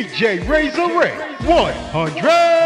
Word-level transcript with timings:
DJ 0.00 0.48
Razor 0.48 0.98
Ray 0.98 1.10
100. 1.44 2.59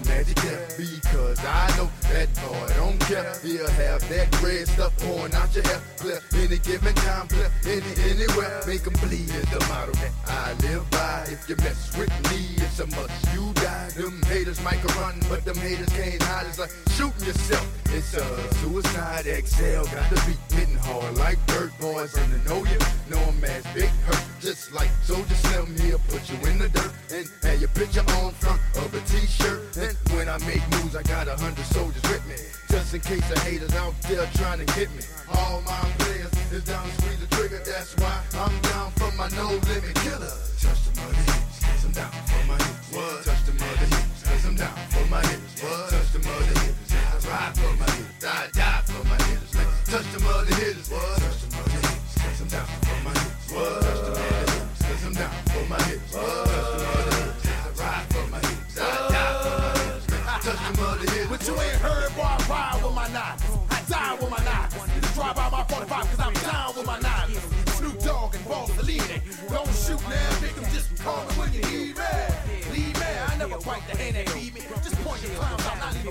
the 0.00 0.08
magic 0.08 0.36
there 0.36 0.68
because 0.76 1.38
I 1.44 1.66
know 1.76 1.90
that 2.12 2.28
boy 2.42 2.66
don't 2.76 3.00
care. 3.00 3.32
He'll 3.42 3.68
have 3.68 4.06
that 4.08 4.42
red 4.42 4.68
stuff 4.68 4.96
pouring 4.98 5.34
out 5.34 5.54
your 5.54 5.64
hair. 5.64 5.80
Clear 5.96 6.20
any 6.34 6.58
given 6.58 6.94
time, 6.94 7.26
clear 7.28 7.50
any 7.66 7.92
anywhere. 8.10 8.62
Make 8.66 8.86
him 8.86 8.94
bleed 9.02 9.30
is 9.30 9.48
the 9.50 9.60
motto 9.68 9.92
that 9.92 10.12
I 10.26 10.52
live 10.66 10.88
by. 10.90 11.26
If 11.28 11.48
you 11.48 11.56
mess 11.56 11.96
with 11.96 12.12
me, 12.30 12.62
it's 12.62 12.80
a 12.80 12.86
must. 12.86 13.34
You 13.34 13.52
die. 13.54 13.88
Them 13.96 14.22
haters 14.26 14.62
might 14.62 14.82
run, 14.96 15.18
but 15.28 15.44
them 15.44 15.56
haters 15.56 15.88
can't 15.90 16.22
hide. 16.22 16.46
It's 16.46 16.58
like 16.58 16.72
shooting 16.90 17.26
yourself. 17.26 17.66
It's 17.94 18.14
a 18.14 18.54
suicide 18.56 19.26
exhale. 19.26 19.84
Got 19.84 20.10
the 20.10 20.22
beat 20.26 20.58
hitting 20.58 20.76
hard 20.76 21.16
like 21.16 21.38
dirt 21.46 21.72
boys. 21.80 22.14
And 22.16 22.30
to 22.32 22.48
know 22.48 22.64
you, 22.64 22.78
know 23.10 23.18
I'm 23.18 23.44
as 23.44 23.64
big 23.74 23.90
hurt 24.06 24.27
just 24.40 24.72
like 24.72 24.90
Soldier 25.02 25.34
Slim 25.34 25.76
here. 25.78 25.98
Put 26.08 26.28
you 26.30 26.36
in 26.50 26.58
the 26.58 26.68
dirt 26.68 26.92
and 27.12 27.28
have 27.42 27.60
your 27.60 27.70
picture 27.70 28.04
on 28.22 28.32
front 28.32 28.60
of 28.76 28.92
a 28.94 29.00
t-shirt. 29.00 29.76
And 29.76 29.96
when 30.14 30.28
I 30.28 30.38
make 30.46 30.62
moves, 30.70 30.96
I 30.96 31.02
got 31.02 31.28
a 31.28 31.36
hundred 31.36 31.64
soldiers 31.66 32.02
with 32.02 32.24
me. 32.26 32.36
Just 32.70 32.94
in 32.94 33.00
case 33.00 33.26
the 33.28 33.38
haters 33.40 33.74
out 33.74 33.94
there 34.02 34.26
trying 34.34 34.64
to 34.64 34.66
get 34.74 34.90
me. 34.94 35.02
All 35.34 35.60
my 35.62 35.80
players 35.98 36.32
is 36.52 36.64
down 36.64 36.86
to 36.86 36.92
squeeze 37.02 37.20
the 37.20 37.26
trigger. 37.36 37.60
That's 37.64 37.96
why 37.96 38.20
I'm 38.34 38.54
down 38.62 38.90
for 38.92 39.10
my 39.16 39.28
no 39.30 39.48
limit 39.48 39.94
killer. 40.06 40.34
Touch 40.60 40.80
the 40.86 40.92
mother 41.00 41.14
hips, 41.14 41.64
cause 41.64 41.84
I'm 41.84 41.92
down 41.92 42.12
for 42.12 42.42
my 42.46 42.58
hips. 42.58 43.26
Touch 43.26 43.44
the 43.46 43.52
mother 43.52 43.86
hips, 43.86 44.22
cause 44.24 44.46
I'm 44.46 44.56
down 44.56 44.87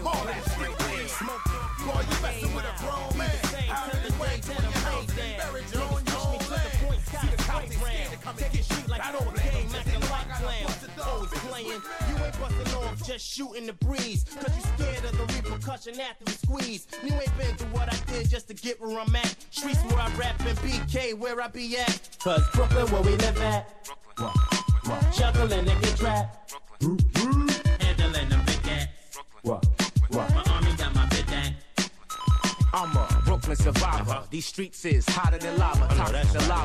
clowns 0.01 0.03
out, 0.03 0.03
not 0.03 0.03
leave 0.03 0.03
them 0.03 0.07
all 0.07 0.25
that 0.25 0.43
shit. 0.43 0.77
Boy, 1.87 2.01
you 2.01 2.21
messing 2.21 2.55
with 2.55 2.65
a 2.65 2.73
grown 2.83 3.17
man. 3.17 3.31
Out 3.69 3.93
of 3.93 4.03
the 4.03 4.21
way, 4.21 4.39
to 4.41 4.51
your 4.51 4.71
house, 4.71 5.05
buried 5.13 5.65
your 5.71 5.83
own 5.83 6.03
your 6.05 6.21
own 6.27 6.41
land. 6.51 6.71
See 7.07 7.27
the 7.27 7.37
cops 7.43 7.63
ain't 7.63 7.73
scared 7.73 8.11
to 8.11 8.17
come 8.17 8.35
and 8.37 8.53
get 8.53 8.69
you 8.69 8.87
like 8.87 9.01
I 9.05 9.11
don't 9.11 9.35
game, 9.35 9.69
acting 9.75 10.01
like 10.09 10.29
clowns. 10.35 10.87
Always 11.05 11.31
playing, 11.31 11.81
you 12.09 12.25
ain't 12.25 12.39
busting 12.39 12.75
off, 12.75 13.07
just 13.07 13.25
shooting 13.25 13.65
the 13.65 13.73
breeze. 13.73 14.25
Cause 14.39 14.55
you 14.55 14.63
scared 14.75 15.05
of 15.05 15.17
the 15.17 15.33
repercussion 15.33 15.99
after 15.99 16.25
you 16.27 16.33
squeeze. 16.33 16.87
You 17.03 17.13
ain't 17.13 17.37
been 17.37 17.55
through 17.55 17.69
what 17.69 17.93
I 17.93 17.97
did 18.11 18.29
just 18.29 18.47
to 18.49 18.53
get 18.53 18.81
where 18.81 18.99
I'm 18.99 19.15
at. 19.15 19.35
Streets 19.51 19.81
where 19.83 19.99
I 19.99 20.09
rap 20.15 20.39
and 20.45 20.57
BK 20.59 21.13
where 21.13 21.41
I 21.41 21.47
be 21.47 21.77
at. 21.77 22.17
Cause 22.21 22.43
Brooklyn 22.53 22.87
where 22.91 23.01
we 23.01 23.11
live 23.11 23.41
at. 23.41 23.73
Juggling 25.15 25.67
and 25.69 25.81
get 25.81 25.95
trapped. 25.97 26.53
Handling 26.81 28.29
them 28.29 28.41
big 28.45 28.63
cat. 28.63 28.89
My 29.43 29.59
I'm 32.73 32.95
a 32.97 33.21
Brooklyn 33.25 33.55
survivor. 33.55 34.23
These 34.29 34.45
streets 34.45 34.83
is 34.85 35.05
hotter 35.07 35.37
than 35.37 35.57
lava. 35.57 35.87
Toxic 35.95 36.27
the 36.33 36.47
lava. 36.49 36.56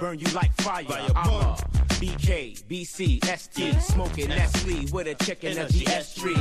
Burn 0.00 0.18
you 0.18 0.26
like 0.32 0.52
fire. 0.60 0.84
I'm 1.14 1.30
a 1.30 1.56
BK, 2.00 2.64
BC, 2.64 3.24
ST. 3.24 3.80
Smoking 3.82 4.28
Nestle 4.28 4.86
with 4.92 5.06
a 5.06 5.14
chicken 5.24 5.58
of 5.58 5.72
the 5.72 5.86
S 5.86 6.14
tree. 6.14 6.36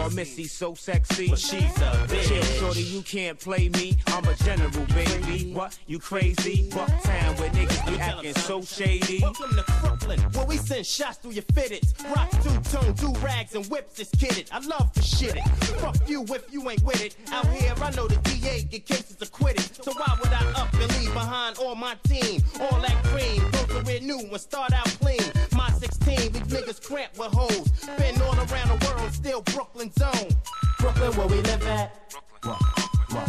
Or 0.00 0.10
Missy 0.10 0.44
so 0.44 0.74
sexy. 0.74 1.28
But 1.30 1.38
she's 1.38 1.62
a 1.62 1.92
bitch. 2.08 2.28
Chill, 2.28 2.42
shorty, 2.42 2.82
you 2.82 3.02
can't 3.02 3.38
play 3.38 3.68
me. 3.68 3.96
I'm 4.08 4.24
a 4.24 4.34
general, 4.34 4.84
baby. 4.86 5.52
What? 5.52 5.78
You 5.86 5.98
crazy? 5.98 6.68
Bucktown 6.70 7.38
where 7.38 7.50
niggas 7.50 7.86
be 7.86 8.00
acting 8.00 8.34
so 8.34 8.62
shady. 8.62 9.20
Welcome 9.22 9.56
to 9.56 9.64
Brooklyn, 9.80 10.20
where 10.32 10.46
we 10.46 10.56
send 10.56 10.84
shots 10.84 11.18
through 11.18 11.32
your 11.32 11.44
fitteds. 11.44 11.94
Rock 12.14 12.30
two-tone, 12.42 12.94
do 12.94 13.12
rags 13.20 13.54
and 13.54 13.64
whips 13.66 14.00
is 14.00 14.10
kidded. 14.18 14.48
I 14.50 14.58
love 14.60 14.92
to 14.94 15.02
shit 15.02 15.36
it. 15.36 15.48
Fuck 15.78 15.96
you 16.08 16.24
if 16.24 16.52
you 16.52 16.68
ain't 16.68 16.82
with 16.82 17.02
it. 17.04 17.16
Out 17.30 17.46
here, 17.46 17.72
I 17.80 17.90
know 17.92 18.08
the 18.08 18.16
DA 18.16 18.62
get 18.62 18.86
cases 18.86 19.16
acquitted. 19.22 19.76
So 19.84 19.92
why 19.92 20.16
would 20.20 20.32
I 20.32 20.60
up 20.60 20.72
and 20.74 20.98
leave 20.98 21.12
behind 21.12 21.58
all 21.58 21.76
my 21.76 21.94
team? 22.04 22.42
All 22.60 22.80
that 22.80 23.02
cream, 23.04 23.42
go 23.50 23.64
career 23.80 24.00
new 24.00 24.20
and 24.20 24.40
start 24.40 24.72
out 24.72 24.86
clean. 25.00 25.20
My 25.54 25.70
16, 25.70 26.32
these 26.32 26.42
niggas 26.42 26.80
cramped 26.86 27.18
with 27.18 27.32
hoes. 27.32 27.68
Been 27.98 28.20
all 28.22 28.36
around 28.36 28.68
the 28.68 28.86
world, 28.86 29.12
still 29.12 29.42
Brooklyn 29.42 29.90
zone. 29.92 30.30
Brooklyn 30.78 31.12
where 31.12 31.26
we 31.26 31.40
live 31.42 31.66
at. 31.66 32.00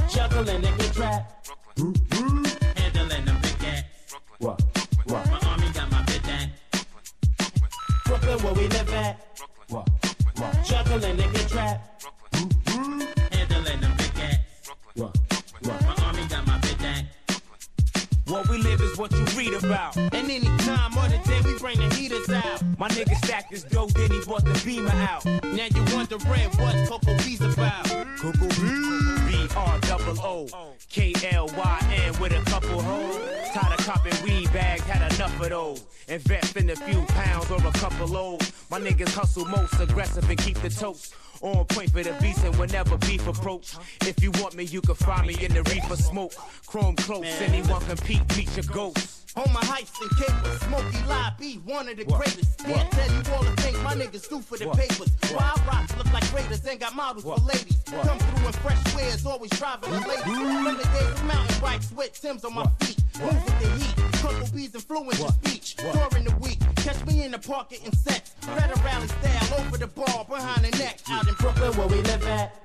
Juggling 0.10 0.66
and 0.66 0.77
get 0.77 0.94
trapped. 0.94 1.50
Handling 1.77 3.25
them 3.25 3.38
big 3.42 3.60
cat. 3.60 3.86
My 4.39 5.39
army 5.48 5.69
got 5.74 5.92
my 5.92 6.04
big 6.04 6.24
dang. 6.24 6.50
Brooklyn 8.06 8.39
where 8.39 8.54
we 8.54 8.68
live 8.68 8.94
at. 8.94 9.22
Juggling 10.66 11.19
and 11.19 11.33
get 11.33 11.48
trapped. 11.48 12.06
Handling 13.31 13.81
them 13.81 13.94
big 13.98 14.13
cat. 14.13 14.42
My 15.63 15.77
army 15.77 16.05
What 18.27 18.50
we 18.50 18.57
live 18.57 18.81
is 18.81 18.98
what 18.98 19.12
you 19.12 19.24
read 19.38 19.54
about. 19.54 19.95
And 19.98 20.13
any 20.13 20.45
time 20.60 20.98
of 20.98 21.12
the 21.12 21.22
day, 21.30 21.42
we 21.45 21.57
bring 21.60 21.77
the 21.77 21.94
heaters 21.94 22.27
out. 22.30 22.63
My 22.80 22.88
nigga 22.89 23.16
stacked 23.24 23.51
his 23.51 23.63
dough, 23.63 23.86
then 23.88 24.10
he 24.10 24.19
bought 24.25 24.44
the 24.44 24.60
beamer 24.66 24.89
out. 24.89 25.24
Now 25.25 25.68
you 25.74 25.95
wondering 25.95 26.50
what 26.57 26.89
Coco 26.89 27.16
B's 27.18 27.42
about. 27.42 27.86
Coco 28.18 28.48
B 28.50 29.48
R 29.56 29.80
double 29.81 30.19
O 30.22 30.74
K 30.89 31.13
L 31.31 31.48
Y 31.56 32.01
N 32.06 32.19
with 32.19 32.31
a 32.33 32.42
couple 32.50 32.81
hoes. 32.81 33.16
Tired 33.54 33.80
of 33.80 33.86
copping 33.86 34.24
weed 34.24 34.51
bags, 34.51 34.81
had 34.83 35.13
enough 35.13 35.39
of 35.39 35.50
those. 35.50 35.86
Invest 36.07 36.57
in 36.57 36.69
a 36.72 36.75
few 36.75 37.04
pounds 37.04 37.51
or 37.51 37.66
a 37.66 37.72
couple 37.74 38.07
loads. 38.07 38.51
My 38.69 38.80
niggas 38.80 39.13
hustle 39.13 39.45
most 39.45 39.80
aggressive 39.80 40.27
and 40.30 40.38
keep 40.39 40.57
the 40.60 40.69
toast. 40.69 41.13
On 41.42 41.66
point 41.66 41.92
for 41.92 42.04
the 42.04 42.16
beast 42.22 42.44
and 42.44 42.56
whenever 42.58 42.98
beef 42.98 43.28
approach. 43.28 43.76
If 44.02 44.22
you 44.24 44.32
want 44.42 44.56
me, 44.56 44.64
you 44.64 44.82
can 44.82 44.96
find 44.96 45.28
me 45.28 45.36
in 45.44 45.54
the 45.54 45.64
reefer 45.64 45.96
smoke. 45.96 46.34
Chrome 46.66 46.96
close, 46.96 47.26
anyone 47.42 47.82
compete, 47.86 48.22
meet 48.38 48.56
your 48.56 48.66
ghost. 48.74 49.14
On 49.36 49.52
my 49.52 49.64
heights 49.66 49.92
and 50.00 50.10
capers, 50.12 50.62
Smokey 50.62 50.98
Live 51.10 51.38
be 51.38 51.56
one 51.66 51.90
of 51.90 51.98
the 51.98 52.06
greatest. 52.06 52.58
Can't 52.60 52.90
tell 52.92 53.12
you 53.12 53.22
all 53.34 53.44
the 53.44 53.62
things 53.62 53.78
my 53.84 53.94
niggas 53.94 54.30
do 54.30 54.40
for 54.40 54.58
the 54.58 54.70
papers. 54.70 55.12
Wild 55.34 55.60
rocks 55.68 55.96
look 55.98 56.12
like 56.14 56.24
raiders 56.34 56.66
and 56.66 56.80
got 56.80 56.96
models 56.96 57.26
for 57.26 57.36
ladies. 57.46 57.78
Come 57.86 58.18
through 58.18 58.48
in 58.48 58.54
fresh 58.54 58.96
wares, 58.96 59.26
always 59.26 59.52
driving 59.52 59.92
the 59.92 60.00
ladies. 60.08 60.24
From 60.24 60.78
the 60.78 60.84
days 60.84 61.12
of 61.12 61.26
mountain 61.26 61.62
bikes 61.62 61.92
with 61.92 62.14
Tim's 62.22 62.46
on 62.46 62.54
my 62.54 62.66
feet. 62.80 62.98
Move 63.20 63.44
with 63.44 63.60
the 63.60 63.68
heat. 63.78 63.96
Coco 64.22 64.46
B's 64.56 64.74
influence 64.74 65.20
your 65.20 65.30
speech. 65.30 65.76
During 65.76 66.24
the 66.24 66.36
week, 66.40 66.60
catch 66.78 67.06
me 67.06 67.26
in 67.26 67.32
the 67.32 67.40
park 67.40 67.72
getting 67.72 67.94
sex. 67.94 68.36
Better 68.46 68.80
rally 68.84 69.08
style 69.08 69.60
over 69.60 69.78
the 69.78 69.88
bar, 69.88 70.26
behind 70.30 70.64
the 70.64 70.78
neck. 70.78 71.02
Out 71.10 71.28
in 71.28 71.34
Brooklyn 71.36 71.74
where 71.74 71.88
we 71.88 72.02
live 72.04 72.26
at. 72.28 72.64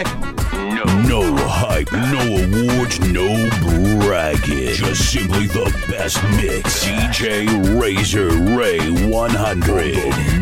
It. 0.00 1.06
No 1.08 1.22
hype, 1.36 1.92
no 1.92 2.20
awards, 2.20 3.00
no 3.00 3.48
bragging. 4.06 4.74
Just 4.74 5.12
simply 5.12 5.46
the 5.46 5.64
best 5.88 6.22
mix. 6.36 6.84
DJ 6.84 7.80
Razor 7.80 8.28
Ray 8.56 8.80
100. 9.08 10.39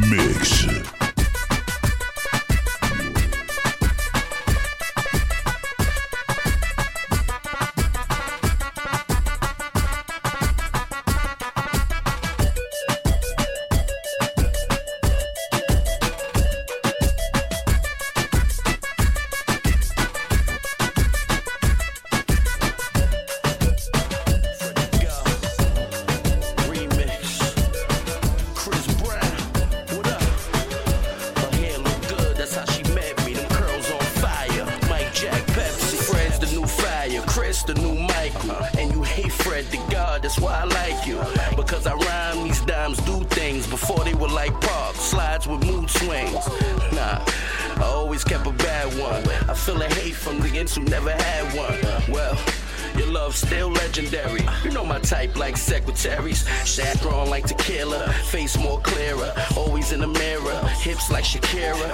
I 47.79 47.85
always 47.85 48.25
kept 48.25 48.47
a 48.47 48.53
bad 48.53 48.87
one. 48.99 49.23
I 49.49 49.55
feel 49.55 49.81
a 49.81 49.87
hate 49.87 50.17
from 50.17 50.41
the 50.41 50.49
ends 50.59 50.75
who 50.75 50.83
never 50.83 51.13
had 51.13 51.57
one. 51.57 52.13
Well. 52.13 52.58
Your 52.99 53.07
love 53.13 53.37
still 53.37 53.71
legendary. 53.71 54.43
You 54.65 54.71
know 54.73 54.85
my 54.85 54.99
type 54.99 55.37
like 55.37 55.57
secretaries. 55.57 56.45
Shad 56.65 56.99
strong 56.99 57.31
like 57.31 57.47
tequila. 57.47 58.13
Face 58.31 58.59
more 58.59 58.81
clearer. 58.81 59.33
Always 59.57 59.93
in 59.93 60.01
the 60.01 60.09
mirror. 60.09 60.59
Hips 60.83 61.09
like 61.11 61.25
Shakira. 61.25 61.89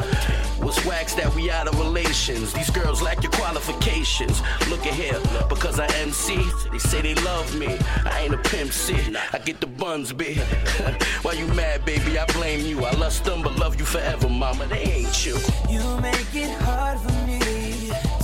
Was 0.64 0.82
wax 0.86 1.12
that 1.14 1.34
we 1.34 1.50
out 1.50 1.68
of 1.68 1.78
relations. 1.78 2.54
These 2.54 2.70
girls 2.70 3.02
lack 3.02 3.22
your 3.22 3.32
qualifications. 3.32 4.40
Look 4.70 4.86
at 4.86 4.94
here, 4.94 5.20
because 5.50 5.78
I 5.78 5.86
MC. 5.96 6.36
They 6.72 6.78
say 6.78 7.02
they 7.02 7.14
love 7.16 7.54
me. 7.54 7.76
I 8.06 8.20
ain't 8.20 8.32
a 8.32 8.38
pimp 8.38 8.72
C. 8.72 8.94
I 8.94 9.34
I 9.34 9.38
get 9.38 9.60
the 9.60 9.66
buns, 9.66 10.12
bitch. 10.12 10.38
Why 11.24 11.32
you 11.32 11.46
mad, 11.48 11.84
baby? 11.84 12.18
I 12.18 12.24
blame 12.32 12.64
you. 12.64 12.82
I 12.84 12.92
lust 12.92 13.24
them, 13.24 13.42
but 13.42 13.58
love 13.58 13.78
you 13.78 13.84
forever, 13.84 14.28
mama. 14.28 14.66
They 14.66 14.84
ain't 14.84 15.26
you. 15.26 15.36
You 15.68 15.82
make 16.00 16.34
it 16.34 16.50
hard 16.62 16.98
for 17.00 17.12
me 17.26 17.40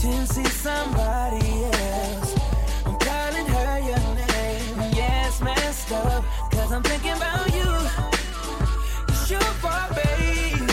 to 0.01 0.27
see 0.27 0.45
somebody 0.45 1.60
I'm 6.81 6.85
thinking 6.85 7.13
about 7.13 7.47
you. 7.53 7.71
It's 9.09 9.31
your 9.31 9.49
fault, 9.61 9.91
babe. 9.95 10.71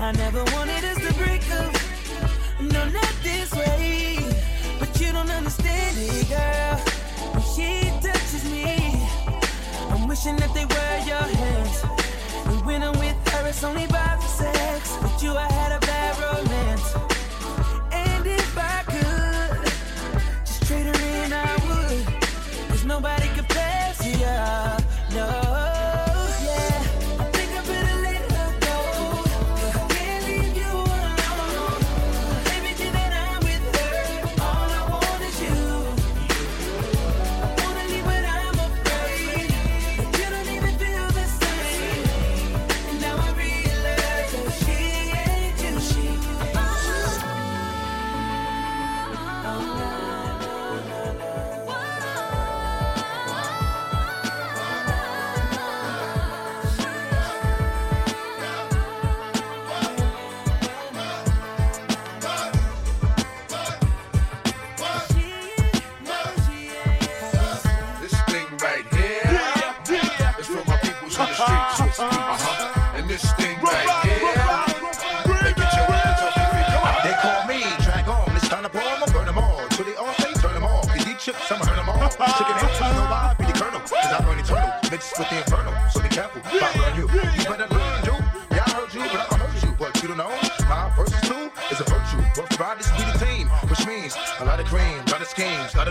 I 0.00 0.10
never 0.10 0.42
wanted 0.56 0.82
us 0.82 0.98
to 1.06 1.14
break 1.22 1.48
up. 1.52 1.72
No, 2.60 2.88
not 2.88 3.14
this 3.22 3.52
way. 3.52 4.18
But 4.80 5.00
you 5.00 5.12
don't 5.12 5.30
understand 5.30 5.96
it, 6.00 6.28
girl. 6.28 6.78
When 7.32 7.44
she 7.54 7.90
touches 8.02 8.44
me, 8.50 9.06
I'm 9.92 10.08
wishing 10.08 10.34
that 10.34 10.52
they 10.52 10.64
were 10.64 10.98
your 11.06 11.26
hands. 11.38 11.84
And 12.46 12.66
when 12.66 12.82
I'm 12.82 12.98
with 12.98 13.16
her, 13.28 13.46
it's 13.46 13.62
only 13.62 13.84
about 13.84 14.20
the 14.20 14.26
sex. 14.26 14.96
But 15.00 15.22
you, 15.22 15.36
I 15.36 15.46
had 15.52 15.70
a 15.70 15.78
bad 15.86 16.12
romance. 16.26 16.92
And 17.92 18.26
if 18.26 18.58
I 18.58 18.82
could, 18.82 20.44
just 20.44 20.66
trade 20.66 20.86
her 20.86 21.00
in, 21.22 21.32
I 21.32 21.54
would. 21.66 22.20
Cause 22.70 22.84
nobody 22.84 23.28
could 23.28 23.39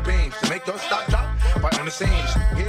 beams 0.10 0.36
to 0.42 0.50
make 0.50 0.66
those 0.66 0.82
stop 0.82 1.06
drop. 1.08 1.28
Fight 1.62 1.80
on 1.80 1.86
the 1.86 1.92
scenes. 1.92 2.32
Yeah. 2.58 2.69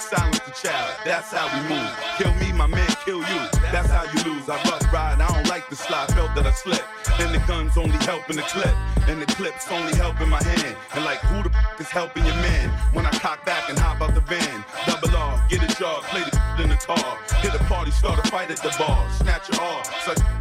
Silence 0.00 0.38
the 0.40 0.52
child, 0.52 0.94
that's 1.04 1.32
how 1.32 1.46
we 1.50 1.68
move. 1.68 1.90
Kill 2.18 2.32
me, 2.34 2.52
my 2.56 2.68
man, 2.68 2.88
kill 3.04 3.18
you, 3.18 3.40
that's 3.72 3.90
how 3.90 4.04
you 4.04 4.22
lose. 4.30 4.48
I 4.48 4.54
rough 4.70 4.92
ride, 4.92 5.20
I 5.20 5.26
don't 5.26 5.48
like 5.48 5.68
the 5.68 5.76
slide, 5.76 6.08
felt 6.14 6.34
that 6.36 6.46
I 6.46 6.52
slipped. 6.52 6.86
And 7.18 7.34
the 7.34 7.40
gun's 7.48 7.76
only 7.76 7.98
helping 8.06 8.36
the 8.36 8.42
clip, 8.42 8.74
and 9.08 9.20
the 9.20 9.26
clip's 9.26 9.70
only 9.72 9.94
helping 9.96 10.28
my 10.28 10.42
hand. 10.42 10.76
And 10.94 11.04
like, 11.04 11.18
who 11.18 11.42
the 11.42 11.50
f 11.50 11.80
is 11.80 11.88
helping 11.88 12.24
your 12.24 12.36
man? 12.36 12.70
When 12.92 13.06
I 13.06 13.10
cock 13.10 13.44
back 13.44 13.68
and 13.68 13.78
hop 13.78 14.00
out 14.00 14.14
the 14.14 14.20
van, 14.20 14.64
double 14.86 15.16
off, 15.16 15.48
get 15.48 15.62
a 15.62 15.74
job, 15.76 16.04
play 16.04 16.22
the 16.22 16.62
in 16.62 16.68
the 16.68 16.76
car. 16.76 17.18
Hit 17.42 17.54
a 17.54 17.64
party, 17.64 17.90
start 17.90 18.24
a 18.24 18.30
fight 18.30 18.50
at 18.50 18.58
the 18.58 18.74
bar, 18.78 19.04
snatch 19.18 19.50
your 19.50 19.60
arm, 19.60 19.84
suck 20.04 20.37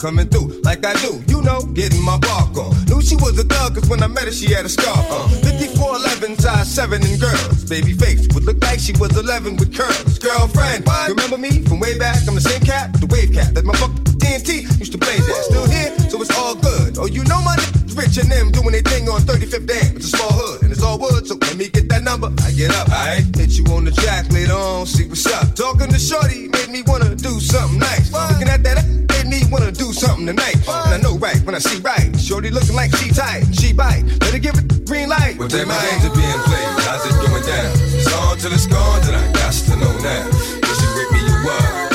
coming 0.00 0.26
through 0.28 0.48
like 0.62 0.84
I 0.84 0.94
do. 0.94 1.22
You 1.28 1.42
know, 1.42 1.60
getting 1.74 2.02
my 2.02 2.18
bark 2.18 2.56
on. 2.56 2.72
Knew 2.86 3.02
she 3.02 3.16
was 3.16 3.38
a 3.38 3.44
thug, 3.44 3.74
cause 3.74 3.88
when 3.88 4.02
I 4.02 4.08
met 4.08 4.24
her, 4.24 4.32
she 4.32 4.52
had 4.52 4.64
a 4.64 4.68
scarf 4.68 4.98
on. 5.12 5.28
5411, 5.44 6.38
size 6.38 6.74
7 6.74 7.04
and 7.04 7.20
girls. 7.20 7.64
Baby 7.68 7.92
face 7.92 8.26
would 8.34 8.44
look 8.44 8.62
like 8.64 8.80
she 8.80 8.92
was 8.98 9.16
11 9.16 9.56
with 9.56 9.76
curls. 9.76 10.18
Girlfriend, 10.18 10.86
what? 10.86 11.10
remember 11.10 11.36
me 11.36 11.62
from 11.62 11.78
way 11.78 11.98
back? 11.98 12.16
I'm 12.26 12.34
the 12.34 12.40
same 12.40 12.62
cat, 12.62 12.92
the 12.94 13.06
wave 13.06 13.32
cat 13.32 13.54
that 13.54 13.64
my 13.64 13.74
fuck 13.76 13.92
TNT 14.20 14.68
used 14.78 14.92
to 14.92 14.98
blaze 14.98 15.26
that. 15.26 15.44
Still 15.48 15.66
here, 15.66 15.90
so 16.08 16.20
it's 16.20 16.36
all 16.36 16.54
good. 16.54 16.98
Oh, 16.98 17.06
you 17.06 17.24
know 17.24 17.40
my 17.42 17.56
niggas 17.56 17.96
rich 17.96 18.16
and 18.18 18.30
them 18.30 18.50
doing 18.52 18.72
their 18.72 18.82
thing 18.82 19.08
on 19.08 19.20
35th 19.22 19.66
Dam. 19.66 19.96
It's 19.96 20.12
a 20.12 20.16
small 20.16 20.32
hood 20.32 20.62
and 20.62 20.72
it's 20.72 20.82
all 20.82 20.98
wood, 20.98 21.26
so 21.26 21.34
let 21.40 21.56
me 21.56 21.68
get 21.68 21.88
that 21.88 22.02
number. 22.02 22.28
I 22.44 22.52
get 22.52 22.70
up, 22.76 22.88
I 22.90 23.24
hit 23.36 23.56
you 23.58 23.64
on 23.72 23.84
the 23.84 23.92
jack 23.92 24.30
later 24.30 24.52
on, 24.52 24.86
see 24.86 25.08
what's 25.08 25.26
up. 25.26 25.54
Talking 25.54 25.88
to 25.88 25.98
Shorty 25.98 26.48
made 26.48 26.70
me 26.70 26.82
wanna 26.86 27.14
do 27.14 27.40
something 27.40 27.78
nice. 27.78 28.12
Looking 28.12 28.48
at 28.48 28.62
that 28.64 28.84
made 29.12 29.26
me 29.26 29.40
wanna 29.50 29.72
do 29.72 29.92
something 29.92 30.26
tonight. 30.26 30.56
And 30.68 30.94
I 30.94 30.98
know 31.00 31.16
right 31.18 31.40
when 31.44 31.54
I 31.54 31.58
see 31.58 31.80
right. 31.80 32.12
Shorty 32.18 32.50
looking 32.50 32.76
like 32.76 32.94
she 32.96 33.10
tight, 33.10 33.44
she 33.52 33.72
bite. 33.72 34.04
Better 34.20 34.38
give 34.38 34.54
it 34.56 34.86
green 34.86 35.08
light. 35.08 35.38
Well, 35.38 35.48
then 35.48 35.68
my 35.68 35.78
games 35.80 36.04
are 36.04 36.14
being 36.14 36.42
played. 36.48 36.68
How's 36.86 37.04
it 37.06 37.16
going 37.24 37.44
down? 37.44 37.72
It's 37.96 38.12
on 38.12 38.38
till 38.38 38.52
it's 38.52 38.66
gone, 38.66 39.00
then 39.02 39.14
I 39.14 39.32
got 39.32 39.52
to 39.52 39.76
know 39.76 39.94
now. 40.04 40.28
Is 40.28 40.78
you 40.82 40.90
with 40.94 41.10
me, 41.12 41.20
you 41.26 41.36
what? 41.46 41.89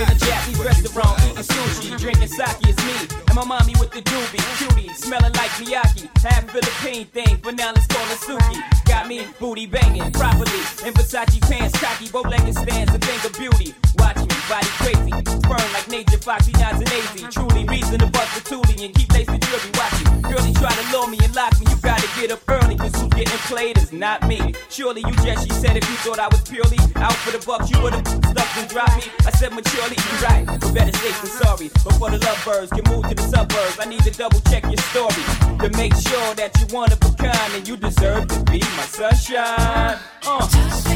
In 0.00 0.08
a. 0.08 0.14
Japanese 0.14 0.64
restaurant, 0.64 1.18
eating 1.24 1.44
sushi, 1.44 1.98
drinking 1.98 2.28
sake 2.28 2.68
is 2.68 2.76
me. 2.84 2.96
And 3.28 3.34
my 3.34 3.44
mommy 3.44 3.74
with 3.78 3.90
the 3.90 4.02
doobie, 4.02 4.40
cutie, 4.58 4.92
smelling 4.94 5.32
like 5.34 5.50
Miyaki. 5.60 6.08
Half 6.22 6.50
Philippine 6.50 7.06
thing, 7.06 7.38
but 7.42 7.54
now 7.54 7.72
let's 7.74 7.86
call 7.86 8.04
her 8.06 8.16
Suki. 8.16 8.60
Got 8.86 9.08
me 9.08 9.26
booty 9.38 9.66
banging 9.66 10.10
properly. 10.12 10.62
In 10.86 10.92
Versace 10.94 11.40
pants, 11.48 11.78
cocky, 11.78 12.08
bow-legged 12.10 12.54
stands, 12.56 12.94
a 12.94 12.98
thing 12.98 13.20
of 13.24 13.32
beauty. 13.38 13.74
Watch 13.98 14.19
body 14.50 14.66
crazy, 14.82 15.14
firm 15.46 15.66
like 15.72 15.88
nature, 15.88 16.18
foxy, 16.18 16.50
not 16.58 16.74
lazy. 16.90 17.22
Truly 17.30 17.64
reason 17.66 18.00
to 18.00 18.06
bust 18.06 18.34
the 18.34 18.42
toolie 18.42 18.84
and 18.84 18.92
keep 18.92 19.10
lacing 19.14 19.38
jewelry. 19.38 19.70
Watch 19.78 19.94
me, 20.02 20.20
girlie 20.26 20.52
try 20.54 20.74
to 20.74 20.84
lure 20.90 21.06
me 21.06 21.18
and 21.22 21.34
lock 21.36 21.54
me. 21.60 21.70
You 21.70 21.76
gotta 21.80 22.08
get 22.18 22.32
up 22.32 22.42
early, 22.48 22.74
cause 22.76 22.92
who's 23.00 23.14
getting 23.14 23.38
played 23.46 23.78
is 23.78 23.92
not 23.92 24.26
me. 24.26 24.52
Surely 24.68 25.02
you 25.06 25.14
just, 25.22 25.46
she 25.46 25.54
said, 25.54 25.76
if 25.76 25.88
you 25.88 25.96
thought 26.02 26.18
I 26.18 26.26
was 26.26 26.42
purely 26.42 26.78
out 26.96 27.14
for 27.22 27.30
the 27.30 27.42
bucks, 27.46 27.70
you 27.70 27.80
would've 27.80 28.04
stuck 28.06 28.50
and 28.58 28.68
dropped 28.68 28.96
me. 28.96 29.04
I 29.24 29.30
said 29.30 29.54
maturely, 29.54 29.96
you 29.96 30.14
right, 30.26 30.44
but 30.44 30.74
better 30.74 30.92
safe 30.98 31.18
than 31.22 31.30
sorry. 31.30 31.68
Before 31.86 32.10
the 32.10 32.18
lovebirds 32.18 32.70
can 32.74 32.84
move 32.90 33.06
to 33.08 33.14
the 33.14 33.22
suburbs, 33.22 33.78
I 33.78 33.86
need 33.86 34.02
to 34.02 34.10
double 34.10 34.40
check 34.50 34.64
your 34.64 34.82
story 34.90 35.22
to 35.62 35.70
make 35.78 35.94
sure 35.94 36.34
that 36.34 36.50
you're 36.58 36.74
one 36.74 36.90
of 36.90 36.98
a 37.06 37.10
kind 37.14 37.54
and 37.54 37.68
you 37.68 37.76
deserve 37.76 38.26
to 38.26 38.42
be 38.50 38.58
my 38.58 38.86
sunshine. 38.90 39.98
Uh. 40.26 40.90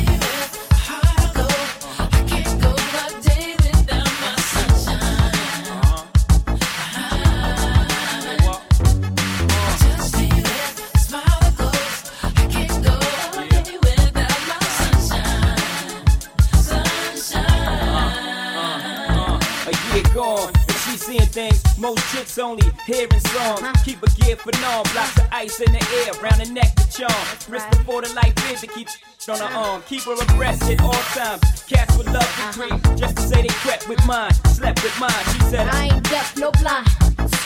Most 21.85 22.15
chicks 22.15 22.39
only 22.39 22.67
hearing 22.87 23.21
songs. 23.21 23.61
Keep 23.85 24.03
a 24.03 24.11
gear 24.17 24.37
for 24.37 24.53
non, 24.63 24.85
blocks 24.95 25.19
of 25.19 25.29
ice 25.31 25.61
in 25.61 25.71
the 25.71 25.85
air, 26.01 26.13
round 26.23 26.41
the 26.41 26.51
neck 26.51 26.75
to 26.77 26.91
charm. 26.91 27.27
Wrist 27.47 27.69
before 27.71 28.01
the 28.01 28.11
light 28.15 28.35
bid 28.37 28.57
to 28.59 28.67
keep 28.67 28.89
on 29.29 29.39
her 29.39 29.55
arm. 29.55 29.83
Keep 29.87 30.03
her 30.05 30.15
abreast 30.15 30.63
at 30.63 30.81
all 30.81 30.93
times. 30.93 31.43
Cats 31.69 31.97
would 31.99 32.07
love 32.07 32.23
to 32.23 32.43
uh-huh. 32.43 32.53
creep, 32.53 32.97
just 32.97 33.17
to 33.17 33.23
say 33.23 33.43
they 33.43 33.49
crept 33.49 33.87
with 33.87 34.05
mine, 34.07 34.33
slept 34.47 34.83
with 34.83 34.99
mine. 34.99 35.25
She 35.35 35.41
said, 35.51 35.69
I 35.69 35.91
ain't 35.93 36.05
deaf, 36.05 36.35
no 36.39 36.51
blind. 36.53 37.04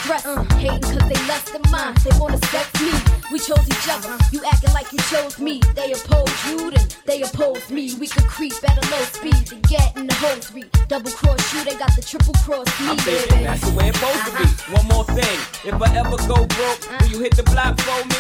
Stress, 0.09 0.25
hating 0.57 0.81
cause 0.81 1.07
they 1.13 1.21
less 1.29 1.51
than 1.51 1.61
mine. 1.71 1.95
They 2.03 2.19
wanna 2.19 2.39
sex 2.47 2.73
me. 2.81 2.97
We 3.31 3.39
chose 3.39 3.69
each 3.69 3.89
other. 3.93 4.17
You 4.33 4.41
acting 4.51 4.73
like 4.73 4.91
you 4.91 4.99
chose 5.01 5.39
me. 5.39 5.61
They 5.75 5.93
oppose 5.93 6.33
you, 6.49 6.71
then 6.71 6.89
they 7.05 7.21
oppose 7.21 7.69
me. 7.69 7.93
We 8.01 8.07
could 8.07 8.25
creep 8.25 8.55
at 8.65 8.83
a 8.83 8.91
low 8.91 9.05
speed 9.05 9.45
to 9.49 9.57
get 9.69 9.95
in 9.99 10.07
the 10.07 10.15
whole 10.15 10.31
hosiery. 10.31 10.65
Double 10.89 11.11
cross 11.11 11.53
you, 11.53 11.63
they 11.63 11.77
got 11.77 11.95
the 11.95 12.01
triple 12.01 12.33
cross 12.41 12.65
me, 12.81 12.89
I'm 12.89 12.97
thinking 12.97 13.45
that's 13.45 13.61
the 13.61 13.77
way 13.77 13.89
it's 13.89 13.99
supposed 13.99 14.25
to 14.25 14.31
be. 14.33 14.45
Uh-huh. 14.45 14.77
One 14.79 14.87
more 14.89 15.05
thing, 15.05 15.39
if 15.69 15.77
I 15.77 15.89
ever 16.01 16.17
go 16.25 16.47
broke, 16.57 16.81
uh-huh. 16.89 16.99
will 17.03 17.09
you 17.09 17.19
hit 17.21 17.37
the 17.37 17.43
block 17.43 17.79
for 17.79 18.01
me? 18.09 18.17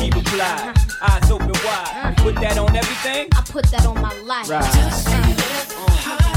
She 0.00 0.08
replied, 0.08 0.80
uh-huh. 0.80 1.12
eyes 1.12 1.30
open 1.30 1.52
wide. 1.52 2.14
You 2.16 2.24
put 2.24 2.40
that 2.40 2.56
on 2.56 2.74
everything? 2.74 3.28
I 3.36 3.42
put 3.42 3.66
that 3.66 3.84
on 3.84 4.00
my 4.00 4.14
life. 4.22 4.48
Right. 4.48 6.27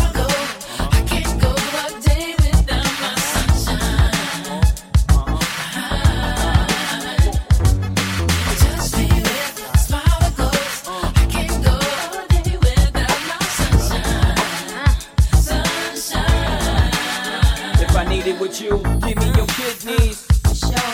You. 18.72 18.84
Give 19.02 19.18
me 19.18 19.28
your 19.36 19.48
kidneys. 19.48 20.28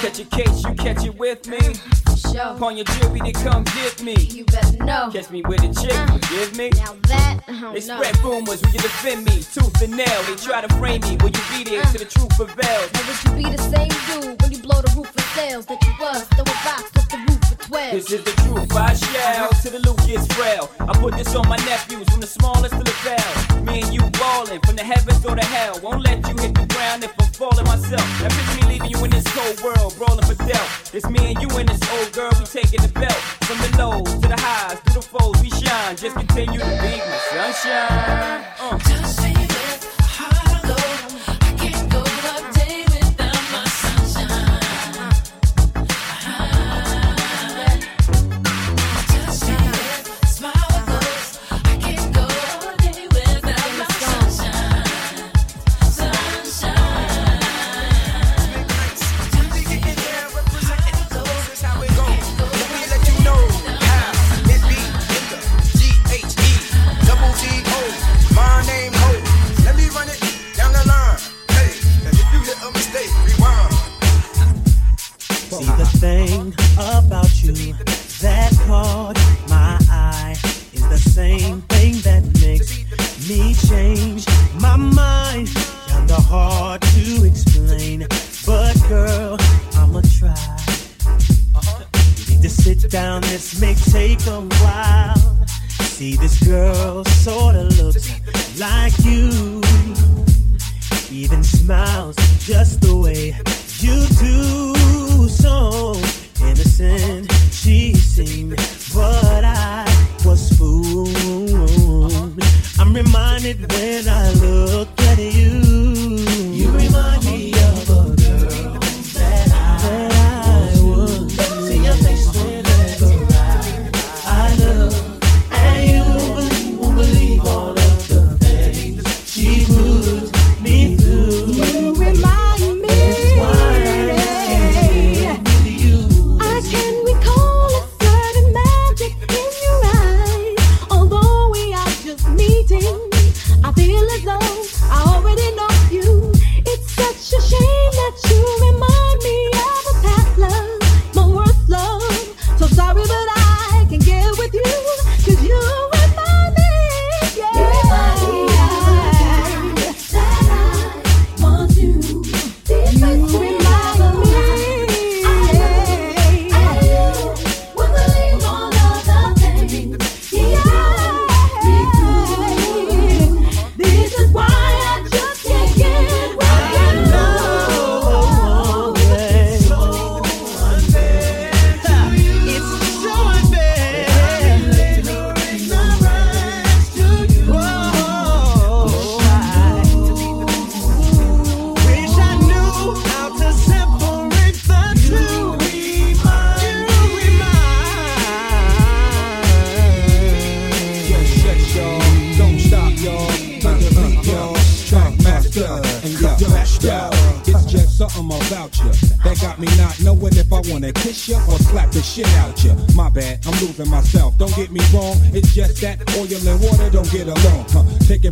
Catch 0.01 0.19
a 0.19 0.25
case, 0.25 0.63
you 0.63 0.73
catch 0.75 1.05
it 1.05 1.17
with 1.17 1.47
me. 1.47 1.59
Upon 2.39 2.77
your 2.77 2.85
jury, 2.85 3.19
to 3.19 3.31
come 3.31 3.63
get 3.63 4.01
me. 4.03 4.13
You 4.15 4.45
better 4.45 4.83
know. 4.83 5.09
Catch 5.11 5.31
me 5.31 5.41
with 5.41 5.63
a 5.63 5.73
chick, 5.73 5.97
forgive 6.09 6.55
me. 6.57 6.69
Now 6.75 6.95
that 7.07 7.39
I 7.47 7.61
don't 7.61 7.73
They 7.73 7.85
know. 7.87 7.95
spread 7.97 8.17
rumors, 8.23 8.61
will 8.61 8.71
you 8.71 8.79
defend 8.79 9.25
me? 9.25 9.41
Tooth 9.41 9.81
and 9.81 9.97
nail, 9.97 10.23
they 10.27 10.35
try 10.35 10.61
to 10.61 10.69
frame 10.75 11.01
me. 11.01 11.17
Will 11.21 11.29
you 11.33 11.43
be 11.51 11.63
there 11.63 11.81
till 11.91 11.99
the 11.99 12.05
truth 12.05 12.29
prevails? 12.37 12.89
Now 12.93 13.01
would 13.07 13.19
you 13.25 13.31
be 13.49 13.55
the 13.55 13.61
same 13.63 13.89
dude 14.07 14.41
when 14.41 14.51
you 14.51 14.59
blow 14.61 14.81
the 14.81 14.93
roof 14.95 15.09
of 15.15 15.23
sales 15.35 15.65
that 15.65 15.81
you 15.83 15.93
was? 15.99 16.23
Throw 16.35 16.43
a 16.43 16.57
box 16.65 16.83
off 16.97 17.09
the 17.09 17.17
roof 17.27 17.36
12. 17.57 17.91
This 17.91 18.11
is 18.11 18.23
the 18.23 18.31
truth, 18.43 18.75
I 18.75 18.93
shall 18.93 19.49
till 19.61 19.71
the 19.71 19.79
loot 19.87 19.97
gets 20.05 20.27
frail. 20.35 20.69
I 20.79 20.93
put 20.97 21.15
this 21.15 21.35
on 21.35 21.47
my 21.47 21.57
nephews, 21.57 22.07
from 22.09 22.21
the 22.21 22.27
smallest 22.27 22.73
to 22.73 22.83
the 22.83 22.97
fail. 23.03 23.63
Me 23.63 23.81
and 23.81 23.93
you 23.93 24.01
ballin' 24.19 24.61
from 24.61 24.75
the 24.75 24.83
heavens 24.83 25.25
or 25.25 25.35
the 25.35 25.43
hell. 25.43 25.79
Won't 25.81 26.03
let 26.03 26.17
you 26.27 26.35
hit 26.41 26.53
the 26.55 26.65
ground 26.73 27.03
if 27.03 27.13
I'm 27.19 27.27
falling 27.33 27.65
myself. 27.65 28.05
Now 28.21 28.29
picture 28.29 28.67
me 28.67 28.73
leaving 28.73 28.91
you 28.91 29.03
in 29.03 29.11
this 29.11 29.27
cold 29.35 29.59
world, 29.61 29.95
brawling 29.97 30.25
for 30.25 30.35
death. 30.45 30.93
It's 30.93 31.09
me 31.09 31.33
and 31.33 31.41
you 31.41 31.49
and 31.57 31.67
this 31.67 31.83
old 31.91 32.11
girl, 32.13 32.31
we 32.39 32.45
taking 32.45 32.81
the 32.81 32.91
belt. 32.93 33.21
From 33.47 33.57
the 33.59 33.69
lows 33.77 34.13
to 34.21 34.27
the 34.27 34.39
highs, 34.39 34.79
through 34.87 35.01
the 35.01 35.07
foes, 35.07 35.37
we 35.41 35.49
shine. 35.49 35.95
Just 35.95 36.15
continue 36.15 36.59
to 36.59 36.75
be 36.81 36.93
my 37.03 37.19
sunshine. 37.31 38.45
Uh. 38.59 39.46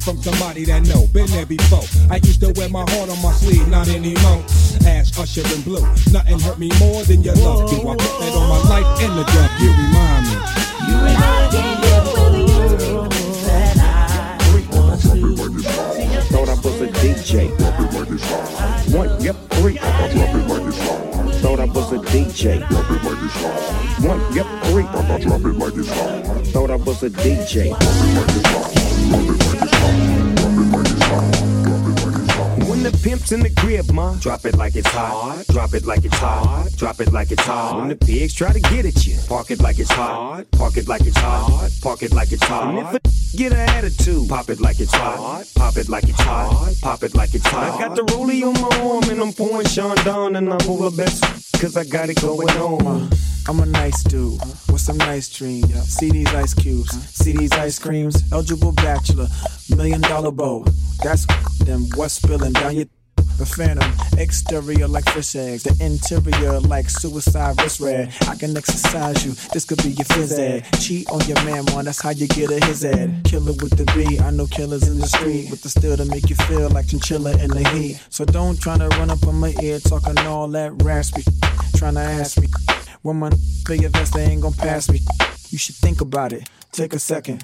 From 0.05 0.21
somebody 0.21 0.63
that 0.65 0.85
know, 0.85 1.07
been 1.07 1.25
there 1.33 1.47
before. 1.47 1.81
I 2.11 2.17
used 2.17 2.39
to 2.41 2.53
wear 2.53 2.69
my 2.69 2.85
heart 2.91 3.09
on 3.09 3.19
my 3.23 3.31
sleeve, 3.33 3.67
not 3.67 3.87
anymore. 3.89 4.45
Ash, 4.85 5.17
Usher, 5.17 5.41
and 5.43 5.65
Blue. 5.65 5.81
Nothing 6.13 6.39
hurt 6.39 6.59
me 6.59 6.69
more 6.79 7.01
than 7.03 7.23
your 7.23 7.33
love 7.41 7.67
do. 7.71 7.77
I 7.81 7.95
put 7.97 8.19
that 8.21 8.33
on 8.37 8.47
my 8.47 8.61
life 8.69 9.01
in 9.01 9.09
the 9.17 9.23
jump. 9.33 9.51
You 9.57 9.73
remind 9.73 10.29
me. 10.29 10.37
You 10.85 10.93
remind 11.09 11.53
me 11.53 11.57
of 11.97 12.05
a 12.05 12.13
girl 12.21 12.69
that 12.69 12.85
I 12.85 12.93
want 12.93 13.09
to. 13.09 13.25
Thought 16.29 16.49
I 16.49 16.53
was 16.53 16.81
a 16.81 16.87
DJ. 17.01 17.49
One, 18.93 19.09
yep, 19.23 19.35
three. 19.57 19.77
Thought 21.41 21.59
I 21.59 21.65
was 21.65 21.91
a 21.91 21.97
DJ. 22.13 22.61
One, 24.05 24.21
yep, 24.35 24.45
three. 24.65 24.85
Thought 26.51 26.69
I 26.69 26.75
was 26.75 27.01
a 27.01 27.09
DJ. 27.09 28.74
When 33.29 33.39
in 33.39 33.43
the 33.51 33.59
crib, 33.59 33.89
ma, 33.91 34.13
drop 34.15 34.45
it 34.45 34.55
like 34.55 34.75
it's 34.75 34.87
hot. 34.87 35.45
Drop 35.47 35.73
it 35.73 35.85
like 35.85 36.05
it's 36.05 36.17
hot. 36.17 36.69
Drop 36.77 36.99
it 37.01 37.11
like 37.11 37.31
it's 37.31 37.41
hot. 37.41 37.79
When 37.79 37.89
the 37.89 37.95
pigs 37.95 38.35
try 38.35 38.53
to 38.53 38.59
get 38.59 38.85
at 38.85 39.07
you, 39.07 39.17
park 39.27 39.49
it 39.49 39.61
like 39.61 39.79
it's 39.79 39.91
hot. 39.91 40.45
Park 40.51 40.77
it 40.77 40.87
like 40.87 41.01
it's 41.01 41.17
hot. 41.17 41.71
Park 41.81 42.03
it 42.03 42.13
like 42.13 42.31
it's 42.31 42.43
hot. 42.43 42.75
And 42.75 42.79
if 42.79 42.93
a 42.93 43.37
get 43.37 43.51
an 43.51 43.67
attitude, 43.69 44.29
pop 44.29 44.49
it 44.49 44.61
like 44.61 44.79
it's 44.79 44.93
hot. 44.93 45.43
Pop 45.55 45.75
it 45.77 45.89
like 45.89 46.03
it's 46.03 46.21
hot. 46.21 46.75
Pop 46.83 47.01
it 47.01 47.15
like 47.15 47.33
it's 47.33 47.47
hot. 47.47 47.73
I 47.73 47.87
got 47.87 47.95
the 47.95 48.03
rollie 48.03 48.43
on 48.43 48.53
my 48.61 48.91
arm 48.91 49.09
and 49.09 49.19
I'm 49.19 49.33
pouring 49.33 49.65
Sean 49.67 49.95
down 50.05 50.35
and 50.35 50.53
I'm 50.53 50.69
over 50.69 50.95
best 50.95 51.23
cause 51.59 51.75
I 51.75 51.83
got 51.83 52.09
it 52.09 52.21
going 52.21 52.49
on. 52.51 53.09
I'm 53.47 53.59
a 53.59 53.65
nice 53.65 54.03
dude 54.03 54.39
with 54.71 54.81
some 54.81 54.97
nice 54.97 55.29
dreams. 55.35 55.73
See 55.91 56.11
these 56.11 56.31
ice 56.33 56.53
cubes, 56.53 56.91
see 57.09 57.35
these 57.35 57.53
ice 57.53 57.79
creams. 57.79 58.31
Eligible 58.31 58.73
bachelor, 58.73 59.27
million 59.75 60.01
dollar 60.01 60.31
bow. 60.31 60.63
That's 61.03 61.25
them 61.65 61.87
what's 61.95 62.13
spilling 62.13 62.53
down 62.53 62.75
your. 62.75 62.85
The 63.37 63.45
phantom, 63.45 63.91
exterior 64.17 64.87
like 64.87 65.09
fish 65.09 65.35
eggs, 65.35 65.63
the 65.63 65.75
interior 65.83 66.59
like 66.61 66.89
suicide 66.89 67.59
wrist 67.61 67.81
red. 67.81 68.13
I 68.29 68.35
can 68.35 68.55
exercise 68.55 69.25
you, 69.25 69.33
this 69.51 69.65
could 69.65 69.83
be 69.83 69.89
your 69.89 70.05
phys 70.05 70.39
ed. 70.39 70.63
Cheat 70.79 71.09
on 71.09 71.19
your 71.27 71.43
man, 71.43 71.65
man, 71.65 71.83
that's 71.83 72.01
how 72.01 72.11
you 72.11 72.27
get 72.27 72.49
a 72.49 72.65
his 72.65 72.85
ed. 72.85 73.23
Killer 73.25 73.51
with 73.51 73.75
the 73.75 73.83
B, 73.93 74.19
I 74.19 74.31
know 74.31 74.47
killers 74.47 74.87
in 74.87 74.99
the 74.99 75.07
street 75.07 75.51
with 75.51 75.61
the 75.61 75.69
steel 75.69 75.97
to 75.97 76.05
make 76.05 76.29
you 76.29 76.37
feel 76.47 76.69
like 76.69 76.87
chinchilla 76.87 77.31
in 77.43 77.49
the 77.51 77.67
heat. 77.69 78.01
So 78.09 78.23
don't 78.23 78.57
try 78.59 78.77
to 78.77 78.87
run 78.87 79.09
up 79.09 79.27
on 79.27 79.35
my 79.35 79.53
ear 79.61 79.79
talking 79.79 80.17
all 80.19 80.47
that 80.49 80.71
raspy. 80.83 81.23
Trying 81.75 81.95
to 81.95 82.01
ask 82.01 82.39
me 82.39 82.47
when 83.01 83.17
my 83.17 83.31
big 83.65 83.81
vest, 83.91 84.13
they 84.13 84.23
ain't 84.23 84.43
gonna 84.43 84.55
pass 84.55 84.89
me. 84.89 85.01
You 85.49 85.57
should 85.57 85.75
think 85.75 85.99
about 85.99 86.31
it, 86.31 86.47
take 86.71 86.93
a 86.93 86.99
second. 86.99 87.43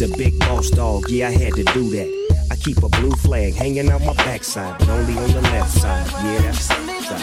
The 0.00 0.08
big 0.16 0.38
boss 0.38 0.70
dog, 0.70 1.10
yeah, 1.10 1.28
I 1.28 1.32
had 1.32 1.52
to 1.56 1.64
do 1.74 1.90
that. 1.90 2.08
I 2.50 2.56
keep 2.56 2.78
a 2.82 2.88
blue 2.88 3.10
flag 3.10 3.52
hanging 3.52 3.90
out 3.90 4.00
my 4.00 4.14
backside, 4.14 4.78
but 4.78 4.88
only 4.88 5.12
on 5.18 5.30
the 5.30 5.42
left 5.42 5.70
side. 5.70 6.06
Yeah, 6.24 6.40
that's 6.40 6.68
the 6.68 6.74
side. 7.02 7.20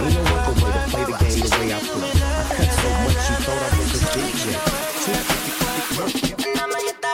Ain't 0.00 0.14
no 0.14 0.22
other 0.36 0.64
way 0.64 0.70
to 0.70 0.78
play 0.90 1.04
the 1.06 1.16
game 1.18 1.40
the 1.40 1.50
way 1.58 1.74
I 1.74 1.80
play. 1.80 1.99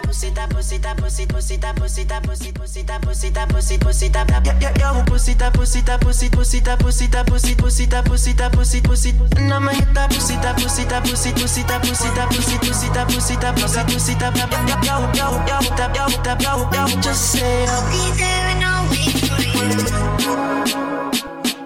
pussy, 0.07 0.31
that 0.31 0.51
pussy, 0.51 0.79
that 0.79 0.97
pussy, 0.97 1.27
pussy, 1.27 1.57
that 1.57 1.77
pussy, 1.77 2.05
that 2.05 2.23
pussy, 2.23 2.53
pussy, 2.53 2.83
that 2.83 3.03
pussy, 3.03 3.31
that 3.31 3.49
pussy, 3.49 3.79
pussy, 3.79 4.09
that 4.09 4.29
pussy, 4.29 4.53
that 4.61 4.79
yo, 4.79 5.03
pussy, 5.05 5.35
that 5.35 5.53
pussy, 5.53 5.81
that 5.81 6.01
pussy, 6.01 6.29
pussy, 6.31 6.61
that 6.61 6.79
pussy, 6.79 7.07
that 7.09 7.27
pussy, 7.27 7.55
pussy, 7.55 7.87
that 7.87 8.05
pussy, 8.05 8.33
that 8.33 8.53
pussy, 8.53 8.81
pussy, 8.81 9.11
and 9.37 9.53
I'ma 9.53 9.73
hit 9.73 9.93
that 9.95 10.11
pussy, 10.11 10.35
that 10.37 10.57
pussy, 10.57 10.85
that 10.85 11.05
pussy, 11.05 11.33
pussy, 11.33 11.63
that 11.65 11.83
pussy, 11.83 12.09
that 12.15 12.29
pussy, 12.31 12.59
pussy, 12.59 12.89
that 12.91 13.09
pussy, 13.09 13.37
that 13.37 13.57
pussy, 13.57 13.83
pussy, 13.85 14.15
that 14.15 14.37
yo, 14.37 14.47
yo, 14.55 14.97
yo, 15.13 15.27
yo, 15.47 15.59
that 15.77 15.91
yo, 15.97 16.07
that 16.23 16.41
yo, 16.41 16.53
yo, 16.73 17.01
just 17.03 17.33
say 17.33 17.67
I'll 17.67 17.83
be 17.91 17.99
there 18.17 18.47
and 18.55 18.65
I'll 18.65 18.89
wait 18.91 19.19
for 19.27 19.43
you. 19.43 19.57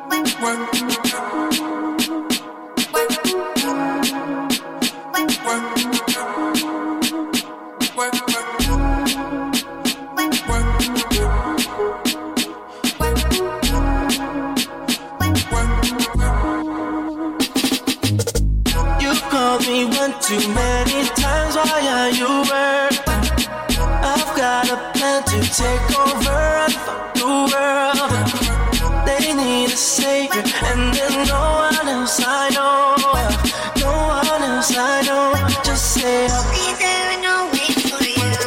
One, 0.08 0.26
one, 0.40 0.66
one. 1.30 1.39
Too 20.30 20.54
many 20.54 21.02
times. 21.18 21.56
Why 21.56 21.82
are 21.98 22.10
you 22.20 22.30
worried? 22.46 23.02
I've 24.10 24.30
got 24.38 24.70
a 24.70 24.78
plan 24.94 25.22
to 25.32 25.38
take 25.60 25.86
over 25.98 26.38
and 26.64 26.74
fuck 26.84 27.14
the 27.18 27.30
world. 27.50 28.12
They 29.06 29.34
need 29.34 29.70
a 29.70 29.76
savior, 29.76 30.44
and 30.70 30.94
there's 30.94 31.16
no 31.28 31.42
one 31.66 31.88
else 31.88 32.22
I 32.22 32.48
know. 32.54 32.94
No 33.82 33.92
one 34.30 34.42
else 34.50 34.72
I 34.76 35.02
know. 35.08 35.34
Just 35.64 35.94
say 35.94 36.28
I'll 36.30 36.46
be 36.54 36.66
there 36.78 37.08
and 37.14 37.26
I'll 37.26 37.50
wait 37.50 37.78
for 37.90 38.04
you. 38.18 38.38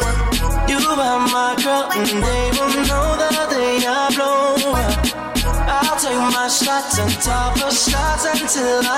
You 0.72 0.80
are 0.88 1.20
my 1.36 1.52
girl, 1.64 1.92
and 2.00 2.08
they 2.26 2.46
will 2.56 2.76
know 2.88 3.08
that 3.22 3.48
they 3.52 3.86
are 3.86 4.10
blown. 4.16 5.04
I'll 5.68 6.00
take 6.00 6.16
my 6.32 6.48
shots 6.48 6.98
and 7.00 7.12
top 7.22 7.60
of 7.60 7.74
shots 7.74 8.24
until 8.24 8.88
I 8.88 8.93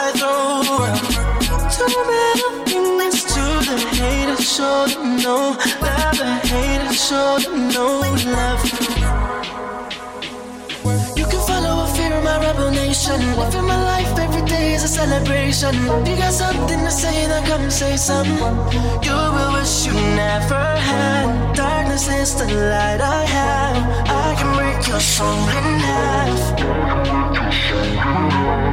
nation. 13.07 13.37
Living 13.37 13.65
my 13.65 13.83
life 13.83 14.17
every 14.19 14.41
day 14.47 14.73
is 14.73 14.83
a 14.83 14.87
celebration. 14.87 15.73
You 16.05 16.15
got 16.17 16.33
something 16.33 16.79
to 16.79 16.91
say, 16.91 17.27
then 17.27 17.45
come 17.45 17.69
say 17.69 17.97
something. 17.97 18.55
You 19.03 19.15
will 19.35 19.53
wish 19.53 19.85
you 19.85 19.93
never 19.93 20.63
had. 20.89 21.55
Darkness 21.55 22.07
is 22.07 22.35
the 22.35 22.45
light 22.45 23.01
I 23.01 23.25
have. 23.25 23.77
I 24.07 24.35
can 24.39 24.55
break 24.55 24.87
your 24.87 24.99
soul 24.99 25.49
in 25.57 25.79
half. 25.89 26.41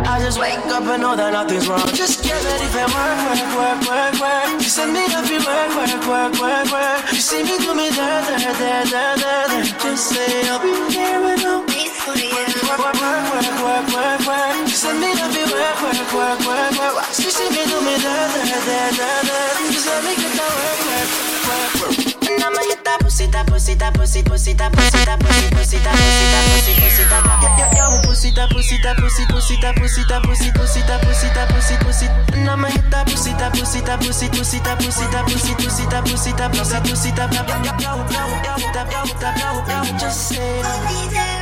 I 0.06 0.20
just 0.20 0.38
wake 0.40 0.66
up 0.76 0.84
and 0.84 1.02
know 1.02 1.16
that 1.16 1.32
nothing's 1.32 1.68
wrong. 1.68 1.86
Just 1.94 2.22
get 2.24 2.38
ready 2.44 2.68
for 2.74 2.86
work, 2.96 3.18
work, 3.26 3.50
work, 3.58 3.80
work, 3.88 4.14
work. 4.20 4.62
You 4.62 4.68
send 4.68 4.92
me 4.92 5.02
you 5.32 5.40
work, 5.46 5.70
work, 5.78 6.04
work, 6.12 6.32
work, 6.40 6.66
work. 6.72 7.12
You 7.12 7.20
see 7.20 7.42
me 7.42 7.58
do 7.58 7.74
me 7.74 7.90
there, 7.90 8.22
there, 8.26 8.84
there, 8.86 9.16
there. 9.16 9.62
Just 9.82 10.10
say 10.10 10.48
I'll 10.48 10.60
be 10.62 10.72
there 10.94 11.22
I'll 11.48 11.66
wait 11.66 11.90
for 11.90 12.16
you. 12.18 12.51
Work, 12.72 12.80
work, 12.80 12.96
work, 12.96 13.52
work, 13.60 13.84
work, 13.92 14.20
work, 14.24 14.68
send 14.72 14.96
me 14.98 15.12
up, 15.20 15.28
you 15.36 15.44
work, 15.44 15.76
work, 15.84 16.08
work, 16.08 16.40
work, 16.40 16.72
work. 16.72 17.04
You 17.20 17.28
see 17.28 17.52
me 17.52 17.68
do 17.68 17.76
me 17.84 18.00
there, 18.00 18.28
there, 18.32 18.48
there, 18.64 18.88
there. 18.96 19.52
Just 19.68 19.84
let 19.92 20.00
me 20.08 20.16
get 20.16 20.32
that 20.40 20.48
work, 20.56 20.80
work, 20.88 21.08
work, 21.52 21.72
work. 21.84 22.00
I'ma 22.40 22.64
hit 22.72 22.80
that 22.88 22.98
pussy, 23.04 23.26
that 23.28 23.44
pussy, 23.46 23.74
that 23.76 23.92
pussy, 23.92 24.22
pussy, 24.24 24.52
that 24.56 24.72
pussy, 24.72 25.04
that 25.04 25.20
pussy, 25.20 25.52
pussy, 25.52 25.78
that 25.84 25.92
pussy, 26.00 26.24
that 26.32 26.48
pussy, 26.48 26.72
pussy, 26.80 27.04
that 27.12 27.20
yo 27.44 27.52
yo 27.60 27.92
yo 27.92 28.00
pussy, 28.08 28.30
that 28.32 28.48
pussy, 28.48 28.76
that 28.80 28.96
pussy, 28.96 29.24
pussy, 29.28 29.56
that 29.60 29.76
pussy, 29.76 30.02
that 30.08 30.22
pussy, 30.24 30.48
pussy, 30.56 30.80
that 30.88 31.00
pussy, 31.04 31.28
that 31.28 31.52
pussy, 31.52 31.76
pussy. 31.84 32.08
And 32.32 32.48
I'ma 32.48 32.72
hit 32.72 32.88
that 32.88 33.04
pussy, 33.04 33.36
that 33.36 33.52
pussy, 33.52 33.84
that 33.84 34.00
pussy, 34.00 34.32
pussy, 34.32 34.58
that 34.64 34.80
pussy, 34.80 35.04
that 35.12 35.28
pussy, 35.28 35.52
pussy, 35.60 35.84
that 35.92 36.08
pussy, 36.08 36.32
that 36.40 36.48
pussy, 36.56 36.80
pussy, 36.88 37.12
that 37.20 37.28
yo 37.36 37.44
yo 37.52 37.68
yo 37.68 38.00
yo 38.08 38.24
yo 38.40 38.56
yo 38.56 38.80
yo 38.88 39.04
yo 39.12 39.60
yo 39.68 39.98
just 40.00 40.32
say 40.32 40.40
I'll 40.40 40.80
be 40.88 40.96
there 41.12 41.20
and 41.20 41.20
I'll 41.20 41.20
wait 41.20 41.20
for 41.20 41.36
you. 41.36 41.41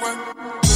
what? 0.00 0.69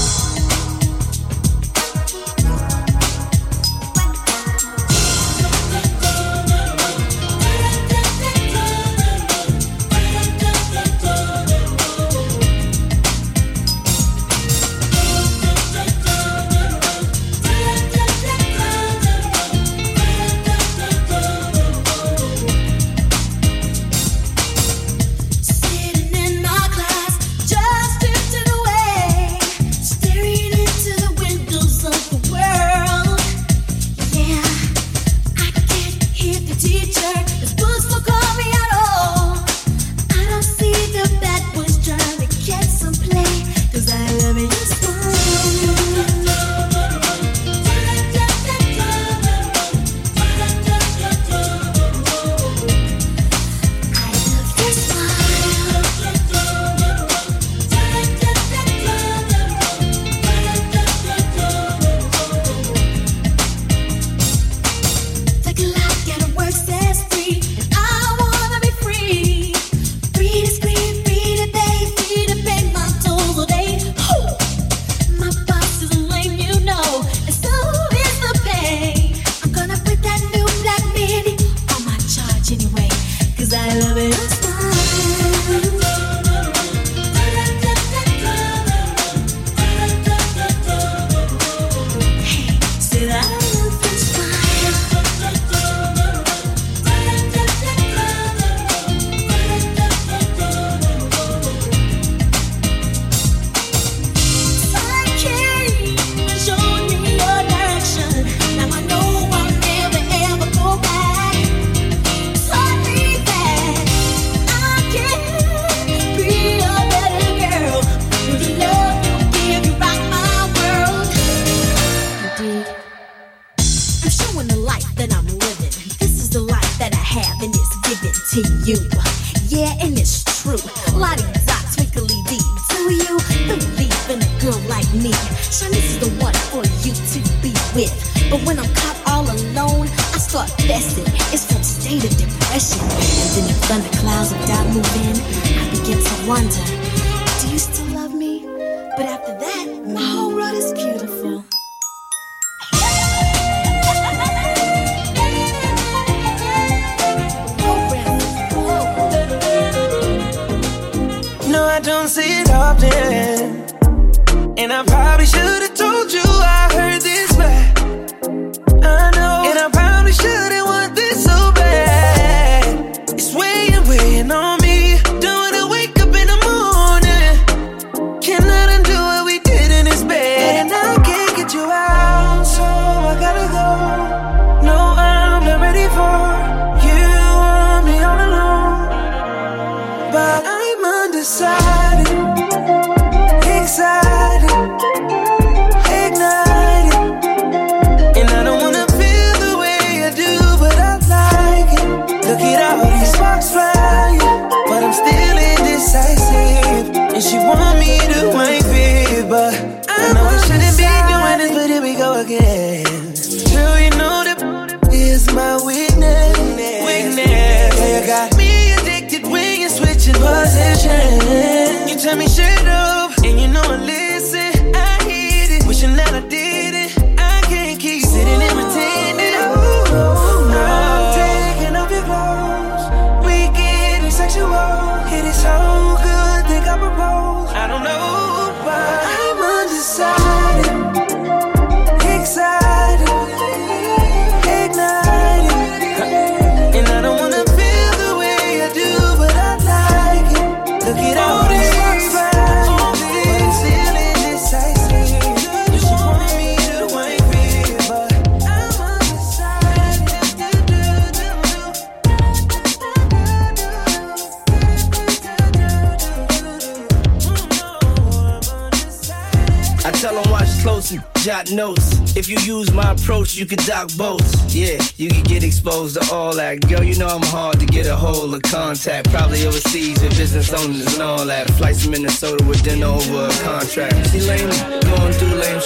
Notes. 271.24 272.16
If 272.16 272.28
you 272.28 272.38
use 272.40 272.70
my 272.70 272.92
approach, 272.92 273.34
you 273.34 273.46
can 273.46 273.58
dock 273.64 273.88
boats. 273.96 274.54
Yeah, 274.54 274.78
you 274.96 275.08
can 275.08 275.22
get 275.22 275.42
exposed 275.42 276.00
to 276.00 276.14
all 276.14 276.34
that. 276.36 276.68
Girl, 276.68 276.82
you 276.82 276.98
know 276.98 277.08
I'm 277.08 277.22
hard 277.22 277.58
to 277.60 277.66
get 277.66 277.86
a 277.86 277.96
hold 277.96 278.34
of 278.34 278.42
contact. 278.42 279.10
Probably 279.10 279.46
overseas 279.46 280.02
with 280.02 280.16
business 280.18 280.52
owners 280.52 280.92
and 280.92 281.02
all 281.02 281.24
that. 281.24 281.50
Flights 281.52 281.84
to 281.84 281.90
Minnesota 281.90 282.44
with 282.44 282.62
dinner 282.62 282.86
over 282.86 283.26
a 283.26 283.32
contract. 283.42 284.06
See 284.08 284.20
lame, 284.20 284.50
going 284.82 285.12
through 285.14 285.34
lame 285.34 285.60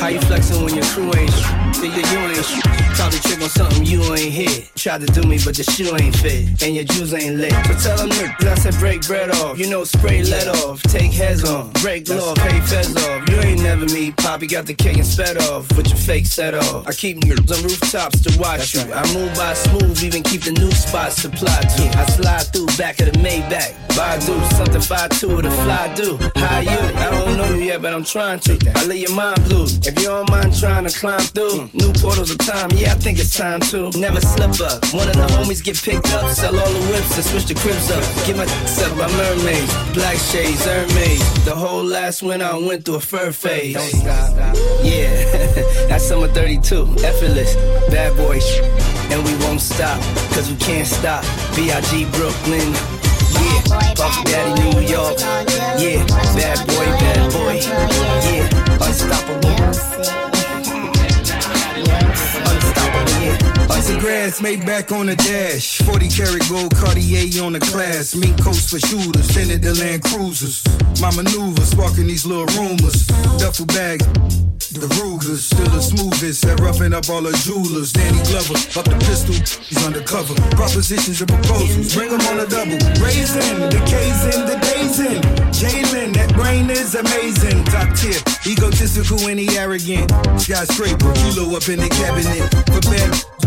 How 0.00 0.08
you 0.08 0.20
flexing 0.22 0.64
when 0.64 0.74
your 0.74 0.84
crew 0.86 1.12
ain't 1.14 1.76
Think 1.76 1.94
you 1.94 2.18
ain't 2.18 2.81
on 3.42 3.48
something 3.50 3.84
you 3.84 4.02
ain't 4.14 4.32
hit. 4.32 4.70
Tried 4.76 5.00
to 5.02 5.06
do 5.06 5.26
me, 5.28 5.38
but 5.44 5.58
your 5.58 5.64
shoe 5.64 5.94
ain't 5.96 6.14
fit. 6.16 6.62
And 6.62 6.74
your 6.74 6.84
juice 6.84 7.12
ain't 7.12 7.36
lit. 7.36 7.52
So 7.66 7.74
tell 7.74 7.96
them 7.98 8.10
niggas, 8.10 8.48
I 8.48 8.54
said 8.54 8.74
break 8.74 9.06
bread 9.06 9.30
off. 9.30 9.58
You 9.58 9.68
know, 9.68 9.84
spray 9.84 10.22
let 10.22 10.48
off. 10.48 10.82
Take 10.84 11.12
heads 11.12 11.44
off. 11.44 11.72
Break 11.74 12.08
law, 12.08 12.34
pay 12.34 12.60
feds 12.60 12.96
off. 12.96 13.28
You 13.28 13.36
ain't 13.40 13.62
never 13.62 13.86
me. 13.86 14.12
Poppy 14.12 14.46
got 14.46 14.66
the 14.66 14.74
cake 14.74 14.96
and 14.96 15.06
sped 15.06 15.36
off. 15.48 15.68
With 15.76 15.88
your 15.88 15.96
fake 15.96 16.26
set 16.26 16.54
off. 16.54 16.86
I 16.86 16.92
keep 16.92 17.18
niggas 17.18 17.50
on 17.56 17.62
rooftops 17.64 18.20
to 18.22 18.40
watch 18.40 18.74
you. 18.74 18.82
I 18.92 19.02
move 19.14 19.34
by 19.34 19.54
smooth, 19.54 20.02
even 20.02 20.22
keep 20.22 20.42
the 20.42 20.52
new 20.52 20.70
spots 20.70 21.16
supplied 21.22 21.68
to. 21.76 21.82
I 21.98 22.06
slide 22.06 22.46
through 22.52 22.66
back 22.78 23.00
of 23.00 23.12
the 23.12 23.18
Maybach. 23.18 23.74
buy 23.96 24.18
Badu, 24.18 24.36
something 24.56 24.80
5-2 24.80 25.36
with 25.36 25.46
a 25.46 25.50
fly 25.50 25.92
do. 25.94 26.18
How 26.36 26.60
you? 26.60 26.70
I 26.70 27.10
don't 27.10 27.36
know 27.36 27.54
you 27.54 27.64
yet, 27.64 27.82
but 27.82 27.92
I'm 27.92 28.04
trying 28.04 28.40
to. 28.40 28.58
I 28.76 28.84
leave 28.86 29.08
your 29.08 29.16
mind 29.16 29.42
blue. 29.44 29.64
If 29.64 29.98
you 29.98 30.06
don't 30.06 30.30
mind 30.30 30.56
trying 30.58 30.86
to 30.86 30.98
climb 30.98 31.20
through, 31.20 31.70
new 31.72 31.92
portals 31.94 32.30
of 32.30 32.38
time, 32.38 32.70
yeah, 32.74 32.92
I 32.92 32.94
think 32.94 33.18
it's 33.18 33.31
time 33.32 33.60
to. 33.60 33.90
Never 33.98 34.20
slip 34.20 34.60
up. 34.60 34.84
One 34.92 35.08
of 35.08 35.16
the 35.16 35.26
homies 35.32 35.62
get 35.64 35.80
picked 35.82 36.12
up, 36.12 36.30
sell 36.32 36.58
all 36.58 36.72
the 36.72 36.86
whips 36.92 37.16
and 37.16 37.24
switch 37.24 37.46
the 37.46 37.54
cribs 37.54 37.90
up. 37.90 38.04
Get 38.26 38.36
my 38.36 38.44
up 38.44 38.98
by 38.98 39.08
mermaids, 39.16 39.72
black 39.94 40.16
shades, 40.16 40.64
Hermes. 40.64 41.44
The 41.44 41.54
whole 41.54 41.84
last 41.84 42.22
winter 42.22 42.44
I 42.44 42.58
went 42.58 42.84
through 42.84 42.96
a 42.96 43.00
fur 43.00 43.32
phase. 43.32 43.74
Don't 43.74 44.02
stop. 44.02 44.56
Yeah, 44.82 45.86
that's 45.88 46.04
summer 46.04 46.28
32. 46.28 46.96
Effortless, 47.04 47.54
bad 47.90 48.16
boy 48.16 48.40
And 49.10 49.24
we 49.24 49.34
won't 49.46 49.60
stop, 49.60 50.00
cause 50.34 50.50
we 50.50 50.56
can't 50.56 50.86
stop. 50.86 51.22
B.I.G. 51.56 52.04
Brooklyn. 52.12 52.72
Yeah, 53.32 53.94
Puff 53.96 54.24
Daddy 54.24 54.80
New 54.80 54.86
York. 54.86 55.21
Made 64.40 64.64
back 64.66 64.90
on 64.90 65.06
the 65.06 65.14
dash. 65.14 65.78
40 65.82 66.08
karat 66.08 66.48
gold 66.48 66.74
Cartier 66.74 67.44
on 67.44 67.52
the 67.52 67.60
class. 67.60 68.14
Mink 68.14 68.42
coats 68.42 68.70
for 68.70 68.80
shooters, 68.80 69.30
fended 69.30 69.62
the 69.62 69.74
Land 69.74 70.02
Cruisers. 70.02 70.64
My 71.00 71.14
maneuvers 71.14 71.68
sparking 71.68 72.06
these 72.06 72.24
little 72.26 72.46
rumors. 72.58 73.06
Duffel 73.38 73.66
bag. 73.66 74.00
The 74.72 74.88
Rugers, 75.04 75.44
still 75.44 75.68
the 75.68 75.82
smoothest 75.82 76.46
at 76.46 76.58
roughing 76.60 76.94
up 76.94 77.10
all 77.10 77.20
the 77.20 77.36
jewelers. 77.44 77.92
Danny 77.92 78.18
Glover, 78.24 78.56
up 78.80 78.88
the 78.88 78.96
pistol, 79.04 79.36
he's 79.60 79.84
undercover. 79.84 80.34
Propositions 80.56 81.20
and 81.20 81.28
proposals, 81.28 81.94
bring 81.94 82.08
'em 82.08 82.24
on 82.32 82.40
a 82.40 82.46
double. 82.48 82.80
Raising, 82.96 83.68
the 83.68 83.82
K's 83.84 84.22
in, 84.32 84.48
the 84.48 84.56
days 84.64 84.98
in. 84.98 85.20
Jalen, 85.52 86.14
that 86.14 86.32
brain 86.32 86.70
is 86.70 86.94
amazing. 86.94 87.64
Top 87.68 87.94
tier, 87.94 88.16
egotistical 88.48 89.20
and 89.28 89.38
he 89.38 89.58
arrogant. 89.58 90.10
Skyscraper, 90.40 91.12
kilo 91.20 91.54
up 91.54 91.68
in 91.68 91.78
the 91.78 91.90
cabinet. 91.92 92.48
For 92.72 92.80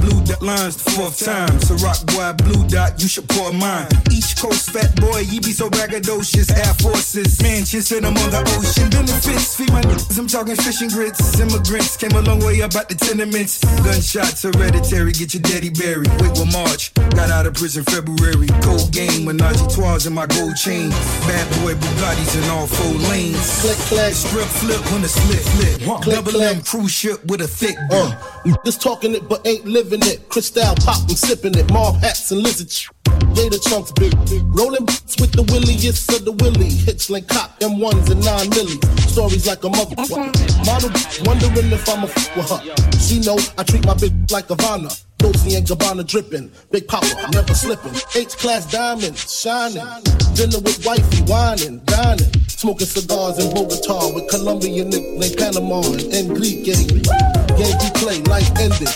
blue 0.06 0.22
dot 0.26 0.42
lines 0.76 0.84
the 0.84 0.92
fourth 0.92 1.26
time. 1.26 1.60
So 1.62 1.76
rock 1.76 2.06
boy, 2.08 2.34
blue 2.44 2.68
dot, 2.68 3.02
you 3.02 3.08
should 3.08 3.28
pour 3.30 3.52
mine. 3.54 3.88
Each 4.12 4.36
coast 4.38 4.72
fat 4.72 4.96
boy, 5.00 5.20
you 5.30 5.42
be 5.42 5.52
so 5.52 5.70
braggadocious. 5.70 6.52
Air 6.52 6.74
Forces, 6.76 7.42
Manchester, 7.42 7.98
I'm 7.98 8.18
on 8.18 8.30
the 8.32 8.42
ocean. 8.58 8.90
Benefits, 8.90 9.56
feed 9.56 9.72
my 9.72 9.82
niggas, 9.82 10.20
I'm 10.20 10.28
talking 10.28 10.56
fishing 10.56 10.90
grits. 10.90 11.40
Immigrants 11.40 11.98
came 11.98 12.12
a 12.12 12.22
long 12.22 12.40
way 12.40 12.62
up 12.62 12.76
out 12.76 12.90
the 12.90 12.96
tenements. 12.96 13.64
Gunshots 13.84 14.44
hereditary, 14.44 15.12
get 15.12 15.34
your 15.34 15.42
daddy 15.42 15.70
buried. 15.70 16.10
Wait 16.22 16.32
with 16.32 16.52
March, 16.52 16.94
got 17.16 17.30
out 17.30 17.46
of 17.46 17.54
prison 17.54 17.84
February. 17.84 18.48
Cold 18.62 18.92
game, 18.92 19.26
Menage 19.26 19.62
trois 19.74 20.06
in 20.06 20.14
my 20.14 20.26
gold 20.28 20.56
chain. 20.56 20.90
Bad 21.28 21.48
boy 21.62 21.74
Bugattis 21.76 22.36
in 22.38 22.50
all 22.50 22.68
four 22.68 22.94
lanes. 23.10 23.62
Click, 23.62 23.78
click, 23.90 24.14
strip 24.14 24.48
flip 24.62 24.82
when 24.92 25.02
the 25.02 25.10
split 25.10 25.44
flip. 25.56 26.04
Double 26.04 26.42
M 26.42 26.62
cruise 26.62 26.92
ship 26.92 27.24
with 27.26 27.42
a 27.42 27.48
thick 27.48 27.78
uh, 27.92 28.12
bill. 28.44 28.58
Just 28.64 28.82
talking 28.82 29.16
it, 29.16 29.28
but 29.28 29.46
ain't 29.46 29.66
living 29.66 30.02
it. 30.04 30.30
Crystal 30.66 30.94
pop, 30.94 31.10
I'm 31.10 31.16
sipping 31.16 31.56
it. 31.56 31.72
Mob 31.72 31.96
hats 32.02 32.32
and 32.32 32.42
lizard. 32.42 32.72
sh- 32.72 32.90
Gator 33.36 33.58
chunks, 33.60 33.92
big. 33.92 34.14
Rolling 34.46 34.86
with 35.20 35.32
the 35.34 35.44
williest 35.52 36.12
of 36.12 36.26
the 36.26 36.32
willy. 36.32 36.70
Hits 36.70 37.10
like 37.10 37.28
cop 37.28 37.60
M1s 37.60 38.10
and 38.10 38.24
9 38.24 38.50
milli. 38.50 39.10
Stories 39.10 39.46
like 39.46 39.64
a 39.64 39.70
mother. 39.70 39.96
Model 40.66 40.90
wondering 41.26 41.72
if 41.72 41.88
I'm 41.90 42.04
a 42.04 42.08
f 42.08 42.36
with 42.36 42.50
her. 42.50 42.62
She 42.98 43.20
know 43.20 43.38
I 43.58 43.64
treat 43.64 43.86
my 43.86 43.94
bitch 43.94 44.32
like 44.32 44.50
a 44.50 44.56
Ivana. 44.56 44.90
Dolce 45.26 45.56
and 45.56 45.66
Gabbana 45.66 46.06
dripping. 46.06 46.52
Big 46.70 46.88
Papa, 46.88 47.08
I'm 47.18 47.32
never 47.32 47.56
slipping. 47.56 47.94
H-class 48.14 48.70
diamonds, 48.72 49.26
shining. 49.26 49.82
Dinner 50.36 50.62
with 50.62 50.86
wifey, 50.86 51.24
whining, 51.26 51.80
dining. 51.86 52.30
Smoking 52.46 52.86
cigars 52.86 53.40
in 53.40 53.50
Bogota 53.50 54.14
with 54.14 54.30
Colombian 54.30 54.90
Nick 54.92 55.02
named 55.18 55.36
Panama 55.36 55.82
and 55.82 56.14
Enrique. 56.14 56.78
Yankee 57.58 57.92
play, 57.98 58.22
life 58.30 58.52
ended. 58.60 58.94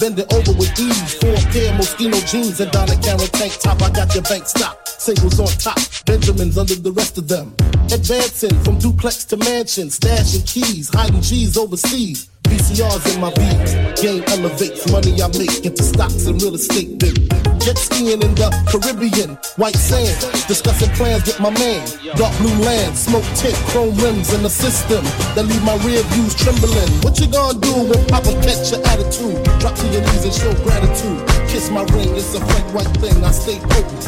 Bend 0.00 0.18
it 0.18 0.32
over 0.34 0.50
with 0.58 0.74
ease. 0.80 1.14
Four 1.14 1.38
pair 1.54 1.70
Moschino 1.78 2.18
jeans 2.26 2.58
and 2.58 2.72
Donna 2.72 2.96
Karan 2.98 3.30
tank 3.38 3.52
top. 3.60 3.80
I 3.80 3.90
got 3.90 4.12
your 4.14 4.24
bank 4.24 4.48
stop. 4.48 4.88
Singles 4.88 5.38
on 5.38 5.46
top. 5.62 5.78
Benjamins 6.06 6.58
under 6.58 6.74
the 6.74 6.90
rest 6.90 7.18
of 7.18 7.28
them. 7.28 7.54
Advancing 7.92 8.58
from 8.64 8.78
duplex 8.80 9.24
to 9.26 9.36
mansion. 9.36 9.88
Stashing 9.88 10.44
keys. 10.44 10.90
Hiding 10.92 11.22
G's 11.22 11.56
overseas. 11.56 12.30
VCRs 12.48 13.14
in 13.14 13.20
my 13.20 13.30
beats. 13.36 13.76
Game 14.00 14.24
elevates 14.28 14.90
money 14.90 15.20
I 15.20 15.28
make 15.36 15.64
into 15.64 15.82
stocks 15.82 16.26
and 16.26 16.40
real 16.40 16.54
estate. 16.54 16.98
Then 16.98 17.14
jet 17.60 17.76
skiing 17.78 18.20
in 18.22 18.32
the 18.34 18.48
Caribbean. 18.72 19.36
White 19.56 19.76
sand. 19.76 20.16
Discussing 20.48 20.90
plans 20.96 21.26
with 21.26 21.40
my 21.40 21.50
man. 21.50 21.84
Dark 22.16 22.32
blue 22.38 22.56
land. 22.64 22.96
Smoke 22.96 23.26
tint. 23.36 23.54
Chrome 23.70 23.94
rims 24.00 24.32
in 24.32 24.42
the 24.42 24.50
system. 24.50 25.04
That 25.36 25.44
leave 25.44 25.62
my 25.62 25.76
rear 25.84 26.02
views 26.16 26.34
trembling. 26.34 26.88
What 27.04 27.20
you 27.20 27.28
gonna 27.28 27.58
do 27.60 27.72
when 27.84 28.00
Papa 28.08 28.32
catch 28.40 28.72
your 28.72 28.80
attitude? 28.88 29.44
Drop 29.60 29.76
to 29.76 29.86
your 29.92 30.02
knees 30.08 30.24
and 30.24 30.34
show 30.34 30.52
gratitude. 30.64 31.20
Kiss 31.48 31.70
my 31.70 31.84
ring. 31.92 32.16
It's 32.16 32.34
a 32.34 32.40
Frank 32.40 32.66
White 32.74 32.92
thing. 32.96 33.16
I 33.22 33.30
stay 33.30 33.58
potent. 33.60 34.04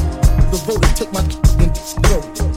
Devoted. 0.50 0.96
Take 0.96 1.12
my 1.12 1.20
and 1.60 1.76
throat. 1.76 2.49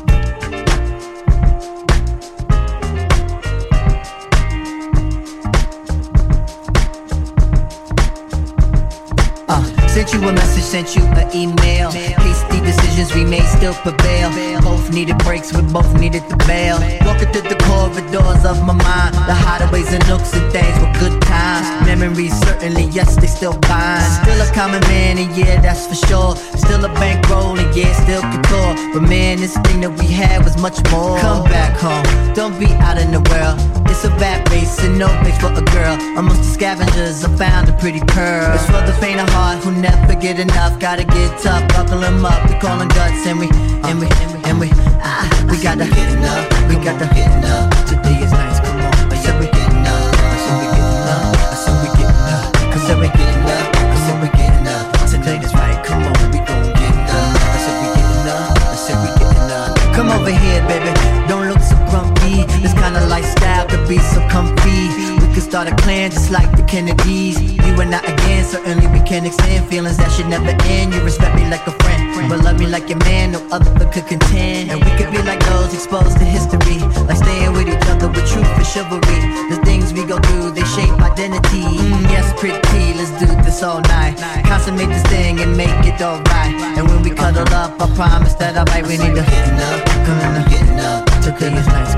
Sent 10.05 10.21
you 10.21 10.27
a 10.27 10.33
message, 10.33 10.63
sent 10.63 10.95
you 10.95 11.03
an 11.03 11.33
email. 11.33 12.22
We 13.11 13.25
made 13.25 13.45
still 13.45 13.73
prevail. 13.73 14.31
Both 14.61 14.91
needed 14.93 15.17
breaks, 15.19 15.53
we 15.53 15.61
both 15.61 15.93
needed 15.99 16.23
the 16.29 16.37
bail. 16.47 16.79
Walking 17.05 17.29
through 17.33 17.49
the 17.49 17.59
corridors 17.67 18.45
of 18.45 18.63
my 18.63 18.73
mind, 18.73 19.13
the 19.27 19.35
hideaways 19.35 19.91
and 19.91 20.07
nooks 20.07 20.33
and 20.33 20.51
things 20.51 20.75
were 20.79 20.93
good 20.99 21.21
times. 21.21 21.67
Memories 21.85 22.33
certainly, 22.41 22.85
yes, 22.85 23.15
they 23.17 23.27
still 23.27 23.57
bind. 23.67 24.03
Still 24.23 24.39
a 24.41 24.49
common 24.53 24.81
man, 24.87 25.17
and 25.17 25.35
yeah, 25.35 25.59
that's 25.61 25.85
for 25.87 25.95
sure. 26.07 26.35
Still 26.55 26.83
a 26.85 26.89
bankroll, 26.95 27.59
and 27.59 27.75
yeah, 27.75 27.91
still 28.03 28.21
couture. 28.21 28.73
But 28.93 29.09
man, 29.09 29.39
this 29.39 29.57
thing 29.67 29.81
that 29.81 29.91
we 29.99 30.07
had 30.07 30.43
was 30.43 30.57
much 30.57 30.79
more. 30.91 31.19
Come 31.19 31.43
back 31.43 31.77
home, 31.77 32.33
don't 32.33 32.57
be 32.59 32.71
out 32.81 32.97
in 32.97 33.11
the 33.11 33.21
world. 33.29 33.59
It's 33.93 34.05
a 34.05 34.09
bad 34.17 34.49
race 34.49 34.79
and 34.79 34.97
no 34.97 35.07
place 35.21 35.37
for 35.37 35.53
a 35.53 35.61
girl. 35.61 35.93
Amongst 36.17 36.41
the 36.41 36.49
scavengers, 36.49 37.23
I 37.23 37.29
found 37.37 37.69
a 37.69 37.73
pretty 37.73 37.99
pearl. 37.99 38.53
It's 38.55 38.65
for 38.65 38.81
the 38.81 38.93
faint 38.99 39.19
of 39.19 39.29
heart 39.29 39.63
who 39.63 39.71
never 39.71 40.15
get 40.15 40.39
enough. 40.39 40.79
Gotta 40.79 41.03
get 41.03 41.39
tough, 41.39 41.67
buckle 41.69 41.99
them 41.99 42.25
up. 42.25 42.49
We 42.49 42.57
callin' 42.57 42.89
guts 42.93 43.25
and 43.27 43.39
we, 43.39 43.49
and 43.83 43.99
we, 43.99 44.07
and 44.45 44.59
we, 44.59 44.69
ah, 45.01 45.25
we 45.49 45.57
gotta 45.61 45.85
get 45.85 46.09
enough. 46.13 46.45
We 46.69 46.75
gotta 46.75 47.07
get 47.13 47.31
enough. 47.37 47.69
Today 47.85 48.21
is 48.23 48.31
nice, 48.31 48.59
come 48.59 48.81
on. 48.81 48.93
I 49.11 49.15
said 49.15 49.39
we 49.39 49.47
getting 49.47 49.85
up. 49.85 50.13
I 50.17 50.37
said 50.37 50.55
we 50.61 50.67
getting 50.77 51.03
up. 51.09 51.33
I 51.43 51.57
said 51.57 51.75
we 51.81 51.87
getting 51.97 52.25
up. 52.33 52.53
Said 52.83 52.97
we 52.99 53.07
getting 53.07 53.47
up. 53.47 53.75
I 53.77 53.97
said 54.05 54.17
we 54.21 54.27
getting 54.37 54.67
up. 54.67 54.85
Tonight 55.09 55.43
is 55.43 55.53
right, 55.53 55.79
come 55.85 56.03
on, 56.03 56.15
we 56.31 56.39
gon' 56.39 56.73
get 56.73 56.95
up. 57.11 57.35
I 57.37 57.59
said 57.63 57.75
we 57.81 57.87
getting 57.95 58.27
up. 58.27 58.57
I 58.59 58.75
said 58.75 58.97
we 59.03 59.09
getting 59.19 59.49
up. 59.51 59.71
Come 59.95 60.09
over 60.11 60.31
here, 60.31 60.61
baby. 60.67 60.91
Don't 61.27 61.47
look 61.47 61.61
so 61.61 61.75
grumpy. 61.89 62.43
This 62.61 62.73
kind 62.73 62.95
of 62.97 63.07
lifestyle 63.07 63.67
could 63.67 63.87
be 63.87 63.99
so 63.99 64.19
start 65.53 65.69
a 65.69 65.75
clan 65.85 66.09
just 66.09 66.31
like 66.31 66.49
the 66.57 66.63
Kennedys. 66.63 67.37
You 67.37 67.77
and 67.77 67.93
I 67.93 68.01
again, 68.01 68.43
certainly 68.43 68.87
we 68.87 69.05
can 69.05 69.23
extend 69.23 69.69
feelings 69.69 69.97
that 69.97 70.09
should 70.09 70.25
never 70.25 70.49
end. 70.65 70.95
You 70.95 71.03
respect 71.05 71.35
me 71.35 71.45
like 71.45 71.61
a 71.67 71.75
friend, 71.77 72.09
but 72.27 72.41
love 72.41 72.57
me 72.57 72.65
like 72.65 72.89
your 72.89 72.97
man. 73.05 73.33
No 73.33 73.39
other 73.53 73.85
could 73.93 74.07
contend. 74.07 74.71
And 74.71 74.81
we 74.81 74.89
could 74.97 75.13
be 75.13 75.21
like 75.21 75.37
those 75.45 75.71
exposed 75.71 76.17
to 76.17 76.25
history, 76.25 76.81
like 77.05 77.21
staying 77.21 77.53
with 77.53 77.69
each 77.69 77.85
other 77.85 78.09
with 78.09 78.25
truth 78.25 78.49
and 78.49 78.65
chivalry. 78.65 79.19
The 79.53 79.61
things 79.61 79.93
we 79.93 80.09
go 80.09 80.17
through, 80.25 80.57
they 80.57 80.65
shape 80.73 80.97
identity. 80.97 81.61
Mm, 81.61 82.01
yes, 82.09 82.25
pretty, 82.41 82.97
let's 82.97 83.13
do 83.21 83.29
this 83.45 83.61
all 83.61 83.81
night. 83.93 84.17
Consummate 84.49 84.89
this 84.89 85.05
thing 85.13 85.37
and 85.37 85.53
make 85.55 85.85
it 85.85 86.01
alright. 86.01 86.57
And 86.81 86.89
when 86.89 87.03
we 87.05 87.11
cuddle 87.13 87.45
up, 87.53 87.77
I 87.77 87.85
promise 87.93 88.33
that 88.41 88.57
I 88.57 88.65
might 88.73 88.89
we 88.89 88.97
need 88.97 89.13
to 89.13 89.21
getting 89.21 89.61
up, 89.69 89.85
come 90.01 90.17
on, 90.17 90.49
getting 90.49 90.81
up. 90.81 91.05
Today 91.21 91.53
is 91.53 91.67
nice, 91.69 91.93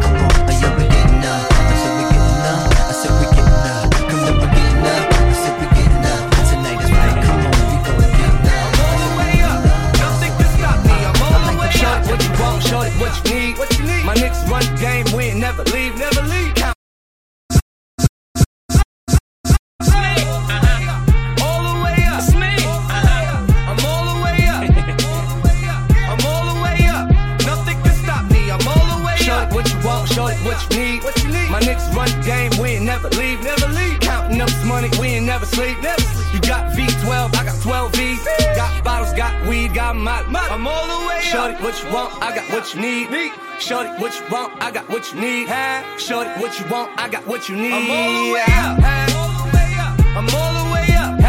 what 46.56 46.64
you 46.64 46.72
want, 46.72 47.00
I 47.00 47.10
got 47.10 47.28
what 47.28 47.50
you 47.50 47.56
need. 47.56 47.74
I'm 47.74 47.92
all 47.92 48.24
the 48.24 48.34
way 48.34 48.46
up. 48.48 48.80
I'm 48.80 50.30
all 50.32 50.54
the 50.56 50.72
way 50.72 50.88
up. 50.96 51.20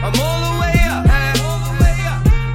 I'm 0.00 0.16
all 0.16 0.40
the 0.40 0.60
way 0.60 0.74
up. 0.80 1.04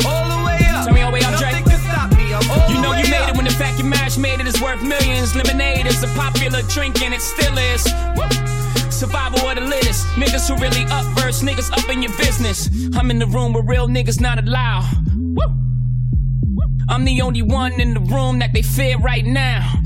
All 0.06 0.26
the 0.26 0.46
way 0.46 0.58
up. 0.66 0.86
Tell 0.86 0.94
me, 0.94 1.04
oh, 1.04 1.12
wait, 1.12 1.28
I'm 1.28 1.38
Drake. 1.38 1.54
Nothing 1.54 1.70
can 1.70 1.80
stop 1.80 2.10
me. 2.18 2.34
I'm 2.34 2.50
all 2.50 2.70
You 2.70 2.82
know 2.82 2.90
the 2.90 2.98
way 2.98 3.04
you 3.04 3.12
made 3.12 3.22
up. 3.22 3.30
it 3.30 3.36
when 3.36 3.46
the 3.46 3.54
fact 3.54 3.78
you 3.78 3.86
mashed 3.86 4.18
made 4.18 4.40
it 4.40 4.48
is 4.48 4.60
worth 4.60 4.82
millions. 4.82 5.36
Lemonade 5.36 5.86
is 5.86 6.02
a 6.02 6.08
popular 6.18 6.64
drink 6.64 7.02
and 7.04 7.14
it 7.14 7.22
still 7.22 7.56
is. 7.58 7.84
Survival 8.90 9.48
of 9.48 9.56
the 9.56 9.62
littest. 9.62 10.08
Niggas 10.18 10.50
who 10.50 10.56
really 10.60 10.86
up 10.90 11.06
verse, 11.20 11.44
niggas 11.44 11.72
up 11.72 11.88
in 11.90 12.02
your 12.02 12.16
business. 12.18 12.70
I'm 12.96 13.12
in 13.12 13.20
the 13.20 13.28
room 13.28 13.54
where 13.54 13.64
real 13.64 13.88
niggas 13.88 14.20
not 14.20 14.40
allowed. 14.40 14.90
I'm 16.90 17.04
the 17.06 17.22
only 17.22 17.42
one 17.42 17.80
in 17.80 17.94
the 17.94 18.00
room 18.00 18.40
that 18.40 18.54
they 18.54 18.62
fear 18.64 18.98
right 18.98 19.26
now. 19.26 19.82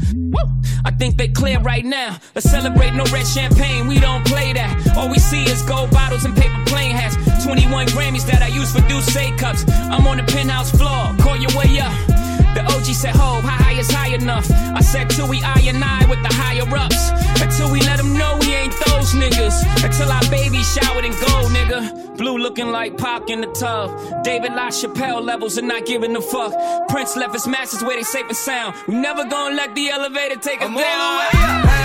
Think 1.00 1.16
they 1.16 1.30
clear 1.30 1.60
right 1.62 1.86
now. 1.86 2.18
Let's 2.36 2.52
celebrate 2.52 2.94
no 2.94 3.06
red 3.06 3.26
champagne, 3.26 3.88
we 3.88 4.02
don't 4.02 4.26
play 4.26 4.52
that. 4.52 4.98
All 4.98 5.10
we 5.10 5.18
see 5.18 5.44
is 5.44 5.62
gold 5.62 5.92
bottles 5.92 6.26
and 6.26 6.36
paper 6.36 6.62
plane 6.66 6.92
hats. 6.92 7.16
21 7.46 7.88
Grammys 7.88 8.28
that 8.28 8.42
I 8.42 8.48
use 8.48 8.74
for 8.74 8.82
Douce 8.90 9.16
cups. 9.38 9.64
I'm 9.70 10.06
on 10.06 10.18
the 10.18 10.24
penthouse 10.24 10.72
floor, 10.72 11.16
call 11.24 11.38
your 11.38 11.58
way 11.58 11.80
up. 11.80 12.19
The 12.56 12.64
OG 12.66 12.86
said, 12.86 13.16
Ho, 13.16 13.42
how 13.42 13.64
high 13.64 13.80
is 13.80 13.92
high 13.92 14.14
enough? 14.14 14.50
I 14.52 14.82
said, 14.82 15.10
till 15.10 15.28
we 15.28 15.42
I 15.44 15.60
and 15.68 15.84
I 15.84 16.06
with 16.10 16.22
the 16.24 16.34
higher 16.34 16.68
ups. 16.76 17.12
Until 17.42 17.72
we 17.72 17.82
let 17.82 17.98
them 17.98 18.14
know 18.18 18.38
we 18.42 18.54
ain't 18.54 18.74
those 18.86 19.14
niggas. 19.14 19.58
Until 19.84 20.12
our 20.12 20.28
baby 20.30 20.62
showered 20.64 21.06
in 21.06 21.12
gold, 21.12 21.52
nigga. 21.52 22.18
Blue 22.18 22.38
looking 22.38 22.68
like 22.68 22.98
Pac 22.98 23.30
in 23.30 23.42
the 23.42 23.48
tub. 23.48 23.90
David 24.24 24.52
LaChapelle 24.52 25.24
levels 25.24 25.58
and 25.58 25.68
not 25.68 25.86
giving 25.86 26.16
a 26.16 26.22
fuck. 26.22 26.54
Prince 26.90 27.16
left 27.16 27.34
his 27.34 27.48
masters 27.48 27.82
where 27.84 27.96
they 27.96 28.04
safe 28.04 28.28
and 28.28 28.36
sound. 28.36 28.76
We 28.88 28.96
never 28.96 29.24
gonna 29.24 29.56
let 29.56 29.74
the 29.76 29.90
elevator 29.90 30.36
take 30.36 30.62
us 30.62 30.70
I'm 30.70 30.76
down. 30.76 31.79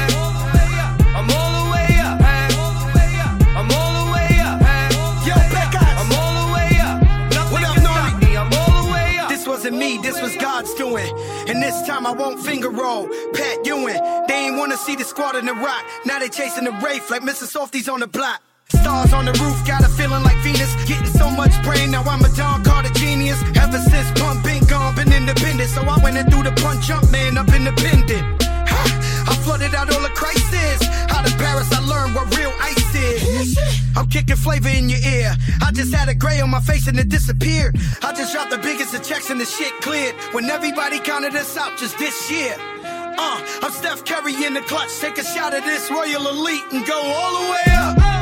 This 10.05 10.21
was 10.21 10.37
God's 10.37 10.75
doing. 10.75 11.09
And 11.49 11.63
this 11.63 11.81
time 11.89 12.07
I 12.07 12.13
won't 12.13 12.39
finger 12.39 12.69
roll. 12.69 13.09
Pat 13.33 13.65
Ewing, 13.65 13.97
they 14.29 14.35
ain't 14.35 14.59
wanna 14.59 14.77
see 14.77 14.97
the 14.97 15.03
squad 15.03 15.35
in 15.35 15.47
the 15.47 15.55
rock. 15.55 15.83
Now 16.05 16.19
they 16.19 16.29
chasing 16.29 16.65
the 16.65 16.73
Wraith 16.73 17.11
like 17.11 17.23
Mr. 17.23 17.47
Softies 17.49 17.89
on 17.89 18.01
the 18.01 18.07
block. 18.07 18.43
Stars 18.69 19.15
on 19.15 19.25
the 19.25 19.33
roof, 19.41 19.57
got 19.67 19.81
a 19.83 19.89
feeling 19.89 20.23
like 20.23 20.37
Venus. 20.45 20.75
Getting 20.85 21.07
so 21.07 21.31
much 21.31 21.55
brain, 21.63 21.91
now 21.91 22.03
I'm 22.03 22.23
a 22.23 22.29
Don 22.37 22.63
Carter 22.65 22.93
genius. 22.93 23.43
Ever 23.57 23.79
since 23.79 24.11
Pun 24.21 24.43
been 24.43 24.63
gone, 24.65 24.95
been 24.95 25.11
independent. 25.11 25.71
So 25.71 25.81
I 25.81 25.97
went 26.05 26.19
and 26.19 26.31
threw 26.31 26.43
the 26.43 26.53
punch 26.53 26.91
up, 26.91 27.11
man, 27.11 27.39
up 27.39 27.49
independent. 27.49 28.43
Ha, 28.45 29.25
I 29.27 29.35
flooded 29.37 29.75
out 29.75 29.91
all 29.91 30.03
the 30.03 30.13
crisis. 30.13 30.87
Out 31.09 31.25
of 31.25 31.33
Paris, 31.39 31.73
I 31.73 31.81
learned 31.81 32.15
what 32.15 32.29
real 32.37 32.53
ice 32.61 32.84
I'm 33.97 34.09
kicking 34.09 34.37
flavor 34.37 34.69
in 34.69 34.89
your 34.89 35.01
ear. 35.01 35.35
I 35.63 35.73
just 35.73 35.95
had 35.95 36.09
a 36.09 36.15
gray 36.15 36.41
on 36.41 36.51
my 36.51 36.61
face 36.61 36.87
and 36.87 36.99
it 36.99 37.09
disappeared. 37.09 37.77
I 38.03 38.13
just 38.13 38.33
dropped 38.33 38.51
the 38.51 38.59
biggest 38.59 38.95
of 38.95 39.03
checks 39.03 39.31
and 39.31 39.41
the 39.41 39.45
shit 39.45 39.73
cleared. 39.81 40.15
When 40.33 40.45
everybody 40.47 40.99
counted 40.99 41.35
us 41.35 41.57
out 41.57 41.77
just 41.79 41.99
this 41.99 42.31
year. 42.31 42.55
Uh, 43.17 43.41
I'm 43.63 43.73
Steph 43.73 44.05
Curry 44.05 44.35
in 44.45 44.55
the 44.55 44.63
clutch. 44.63 44.91
Take 45.01 45.19
a 45.19 45.25
shot 45.25 45.55
of 45.55 45.65
this 45.65 45.91
Royal 45.91 46.27
Elite 46.29 46.65
and 46.73 46.85
go. 46.87 47.01
All 47.01 47.45
the 47.45 47.51
way 47.51 47.75
up. 47.75 48.14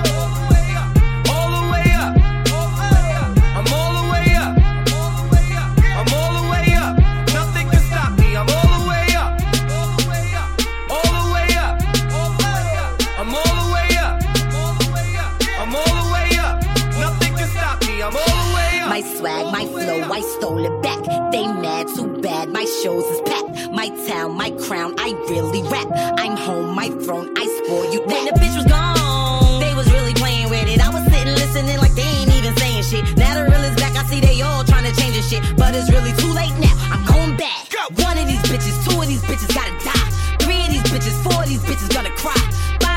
swag, 19.17 19.53
my 19.53 19.67
flow, 19.67 20.01
I 20.11 20.21
stole 20.39 20.65
it 20.65 20.83
back. 20.83 21.03
They 21.33 21.47
mad, 21.47 21.89
too 21.95 22.09
bad, 22.21 22.49
my 22.49 22.65
shows 22.83 23.05
is 23.05 23.21
packed. 23.23 23.71
My 23.73 23.89
town, 24.07 24.37
my 24.37 24.51
crown, 24.51 24.95
I 24.99 25.13
really 25.29 25.63
rap. 25.63 25.89
I'm 26.19 26.37
home, 26.37 26.75
my 26.75 26.89
throne, 27.05 27.33
I 27.37 27.45
spoil 27.59 27.93
you. 27.93 28.01
When 28.03 28.25
the 28.27 28.33
bitch 28.33 28.57
was 28.57 28.67
gone, 28.67 29.61
they 29.61 29.75
was 29.75 29.91
really 29.93 30.15
playing 30.15 30.51
with 30.51 30.69
it. 30.69 30.81
I 30.81 30.91
was 30.91 31.05
sitting 31.13 31.35
listening 31.35 31.79
like 31.79 31.95
they 31.95 32.03
ain't 32.03 32.35
even 32.35 32.55
saying 32.57 32.83
shit. 32.85 33.17
Now 33.17 33.35
the 33.35 33.51
real 33.51 33.65
is 33.65 33.77
back, 33.77 33.97
I 33.97 34.05
see 34.05 34.21
they 34.21 34.43
all 34.43 34.65
trying 34.65 34.85
to 34.85 34.95
change 35.01 35.17
the 35.17 35.23
shit. 35.23 35.43
But 35.57 35.75
it's 35.75 35.91
really 35.91 36.13
too 36.21 36.33
late 36.33 36.53
now, 36.61 36.75
I'm 36.93 37.05
going 37.07 37.37
back. 37.37 37.73
One 37.97 38.19
of 38.19 38.27
these 38.27 38.43
bitches, 38.51 38.77
two 38.85 39.01
of 39.01 39.09
these 39.09 39.23
bitches 39.23 39.49
gotta 39.55 39.73
die. 39.81 40.09
Three 40.45 40.61
of 40.61 40.69
these 40.69 40.87
bitches, 40.93 41.17
four 41.25 41.43
of 41.43 41.49
these 41.49 41.65
bitches 41.65 41.89
gonna 41.89 42.13
cry. 42.21 42.37
Five 42.85 42.92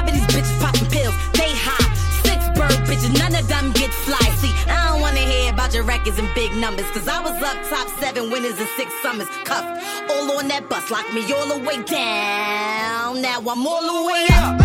charging 5.65 5.87
records 5.87 6.19
in 6.19 6.27
big 6.35 6.53
numbers. 6.55 6.85
Cause 6.91 7.07
I 7.07 7.19
was 7.21 7.41
up 7.41 7.57
top 7.69 7.87
seven 7.99 8.29
winners 8.29 8.59
in 8.59 8.67
six 8.77 8.91
summers. 9.01 9.27
Cuffed 9.45 9.81
all 10.11 10.37
on 10.37 10.47
that 10.49 10.69
bus, 10.69 10.91
locked 10.91 11.13
me 11.13 11.21
all 11.33 11.47
the 11.47 11.57
way 11.65 11.81
down. 11.83 13.21
Now 13.21 13.39
I'm 13.39 13.65
all 13.65 13.81
the 13.81 14.07
way 14.07 14.27
up. 14.29 14.61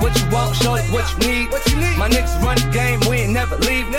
What 0.00 0.16
you 0.16 0.30
want, 0.30 0.56
show 0.56 0.74
it 0.74 0.84
what 0.92 1.04
you 1.12 1.28
need. 1.28 1.50
What 1.50 1.66
you 1.68 1.76
need. 1.76 1.96
My 1.98 2.08
niggas 2.08 2.40
run 2.42 2.56
the 2.56 2.70
game, 2.72 3.00
we 3.08 3.18
ain't 3.18 3.32
never 3.32 3.56
leave. 3.56 3.90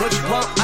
What 0.00 0.14
you 0.14 0.30
want? 0.30 0.59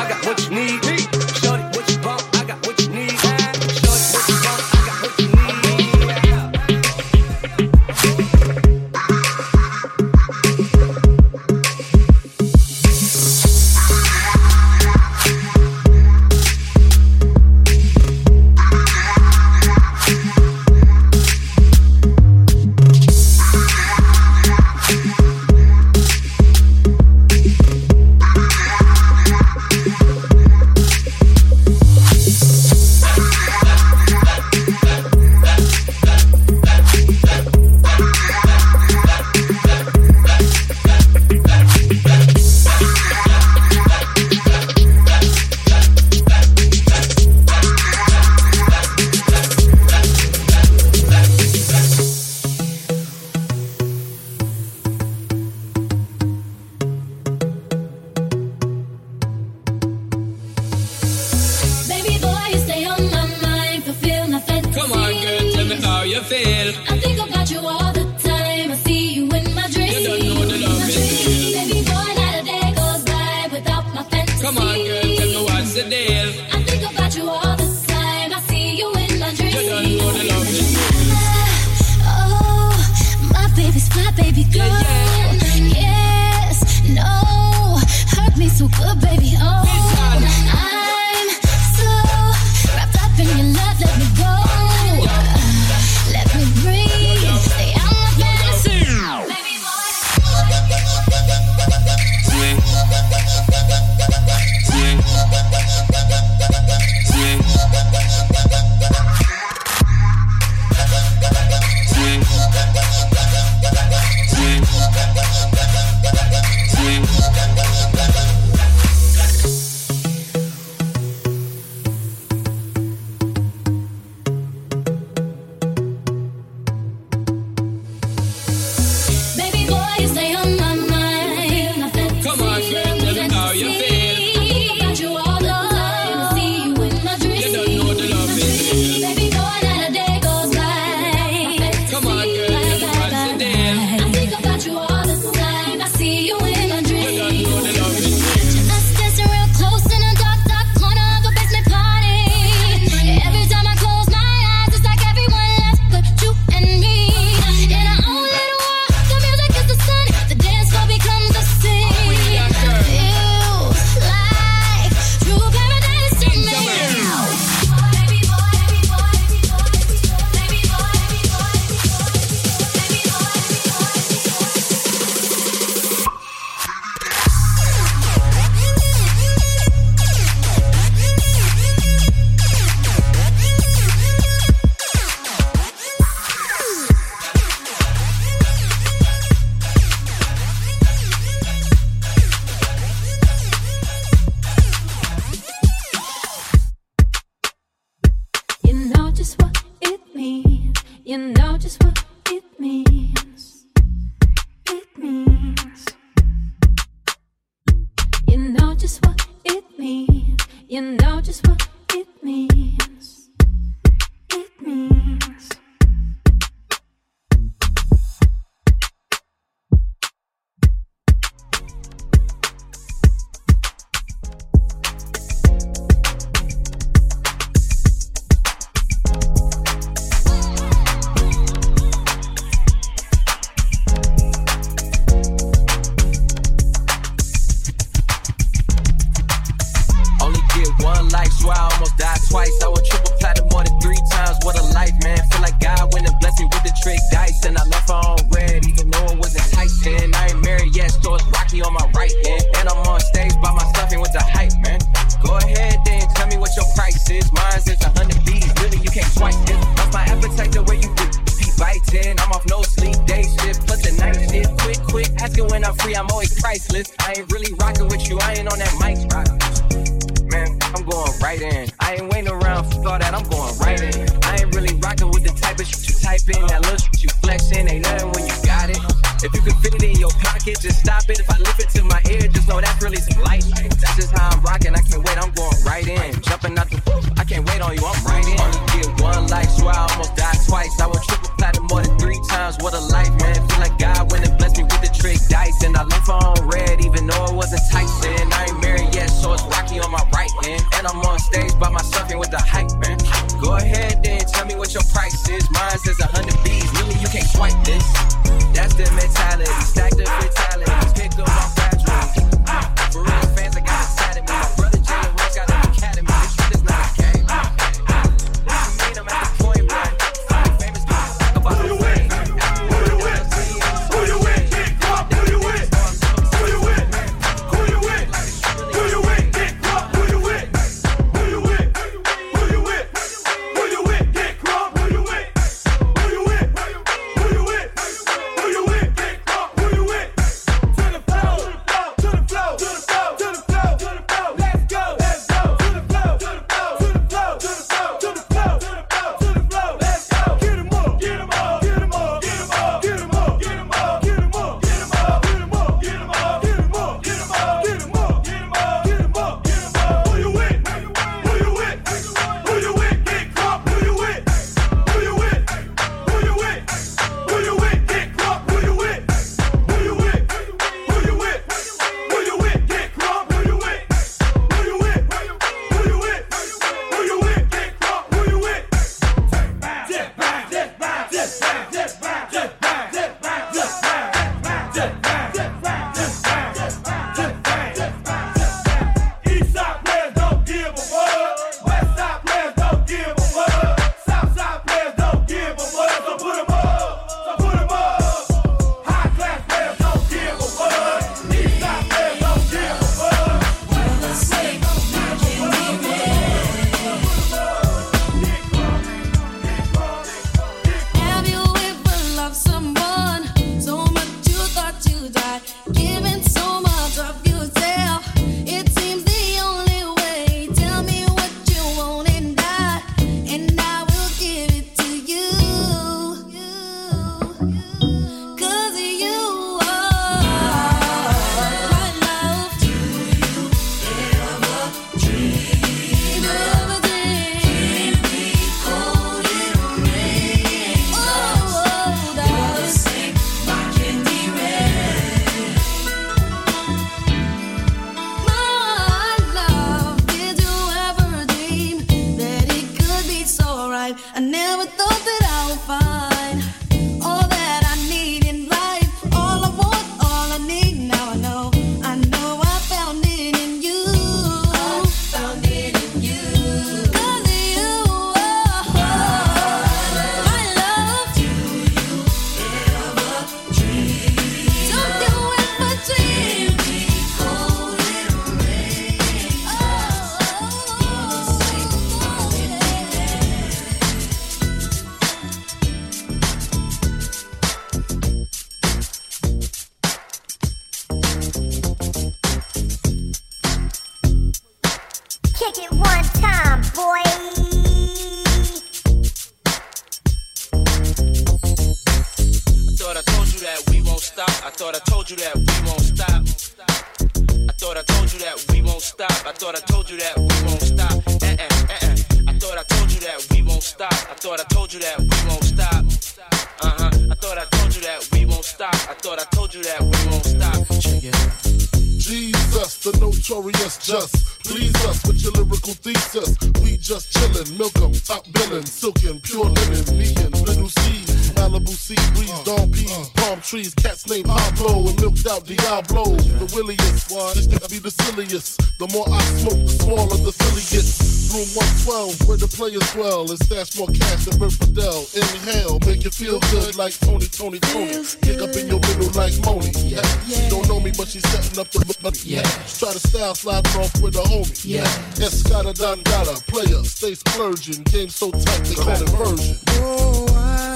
Play 542.57 542.75
as 542.75 542.97
well 542.97 543.31
as 543.31 543.39
that's 543.41 543.77
more 543.79 543.87
cash 543.89 544.25
than 544.25 544.39
Bert 544.39 544.53
Fidel. 544.53 545.05
Inhale, 545.15 545.79
make 545.85 546.05
you 546.05 546.11
feel 546.11 546.41
good 546.49 546.75
like 546.75 546.99
Tony, 547.01 547.27
Tony, 547.27 547.59
Tony. 547.59 548.03
Kick 548.23 548.41
up 548.41 548.57
in 548.57 548.69
your 548.69 548.81
middle 548.81 549.13
like 549.13 549.37
Moni. 549.45 549.69
Yeah. 549.85 550.01
yeah. 550.27 550.41
She 550.41 550.49
don't 550.49 550.67
know 550.67 550.81
me, 550.81 550.91
but 550.97 551.07
she's 551.07 551.29
setting 551.29 551.59
up 551.61 551.69
the 551.69 551.85
look. 552.03 552.15
Yeah. 552.25 552.41
Try 552.81 552.93
to 552.93 552.99
style 552.99 553.35
sliding 553.35 553.77
off 553.77 554.01
with 554.01 554.17
a 554.17 554.23
homie. 554.23 554.65
Yeah. 554.65 554.85
Escada 555.21 555.77
Don 555.77 556.01
Gala, 556.01 556.41
player, 556.47 556.83
stay 556.85 557.13
splurging. 557.13 557.83
Game 557.93 558.09
so 558.09 558.31
tight 558.31 558.65
they 558.65 558.75
call 558.75 559.03
it 559.03 559.09
version. 559.11 559.59
Oh, 559.83 560.27
I 560.35 560.76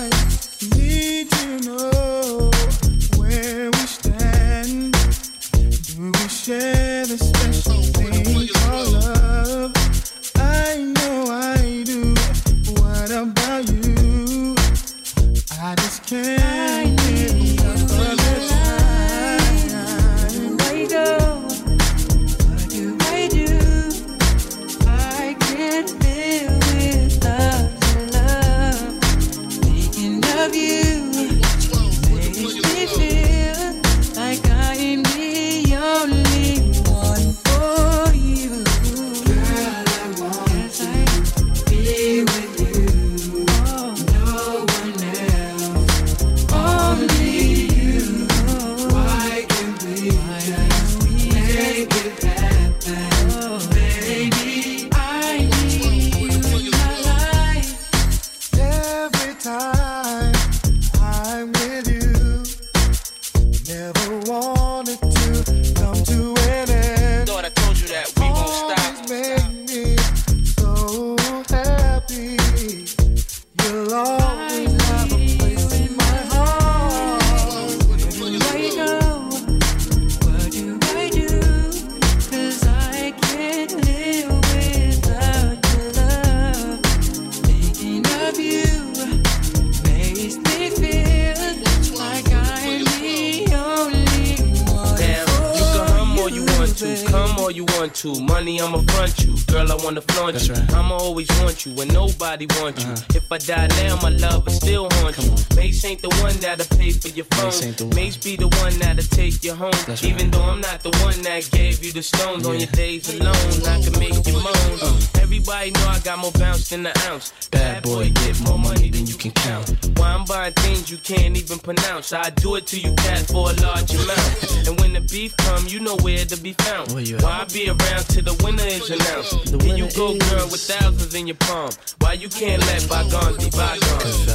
that'll 109.31 109.47
you 109.47 109.55
home. 109.55 109.73
Even 110.03 110.31
though 110.31 110.43
I'm 110.43 110.61
not 110.61 110.83
the 110.83 110.91
one 111.03 111.21
that 111.23 111.49
gave 111.51 111.85
you 111.85 111.93
the 111.93 112.03
stones 112.03 112.47
on 112.47 112.59
your 112.59 112.69
days 112.69 113.09
alone, 113.15 113.35
I 113.67 113.81
can 113.83 113.99
make 113.99 114.27
you 114.27 114.35
moan. 114.35 114.79
Uh. 114.83 115.01
Everybody 115.21 115.71
know 115.71 115.87
I 115.89 116.01
got 116.01 116.19
more 116.19 116.33
bounce 116.33 116.69
than 116.71 116.87
an 116.87 116.93
ounce. 117.07 117.33
Bad 117.51 117.83
boy, 117.83 118.11
get 118.11 118.41
more 118.43 118.59
money 118.59 118.91
than 118.91 119.07
you 119.07 119.15
can 119.15 119.31
count. 119.33 119.91
Why 119.99 120.11
I'm 120.13 120.25
buying 120.25 120.53
things 120.55 120.91
you 120.91 120.99
can't 120.99 121.37
even 121.37 121.59
pronounce. 121.59 122.13
I 122.13 122.31
do 122.31 122.57
it 122.57 122.67
to 122.69 122.81
you, 122.81 122.95
cat, 122.95 123.27
for 123.27 123.51
a 123.51 123.55
large 123.63 123.95
amount. 123.95 124.69
and 124.69 124.81
when 124.81 124.93
the 124.93 125.01
beef 125.01 125.37
come, 125.39 125.67
you 125.67 125.81
know 125.81 125.97
where 125.99 126.25
to 126.25 126.37
be 126.41 126.53
found. 126.55 126.93
Why 126.93 127.41
I 127.41 127.45
be 127.53 127.69
around 127.69 128.05
till 128.09 128.25
the 128.25 128.41
winner 128.45 128.65
is 128.65 128.91
announced? 128.91 129.63
Here 129.63 129.77
you 129.77 129.89
go, 129.93 130.17
girl, 130.31 130.47
with 130.51 130.61
thousands 130.61 131.15
in 131.15 131.27
your 131.27 131.37
palm. 131.37 131.71
Why 131.99 132.15
you 132.15 132.29
can't 132.29 132.63
let 132.67 132.89
bygones 132.89 133.45
be 133.45 133.51
bygones? 133.51 134.27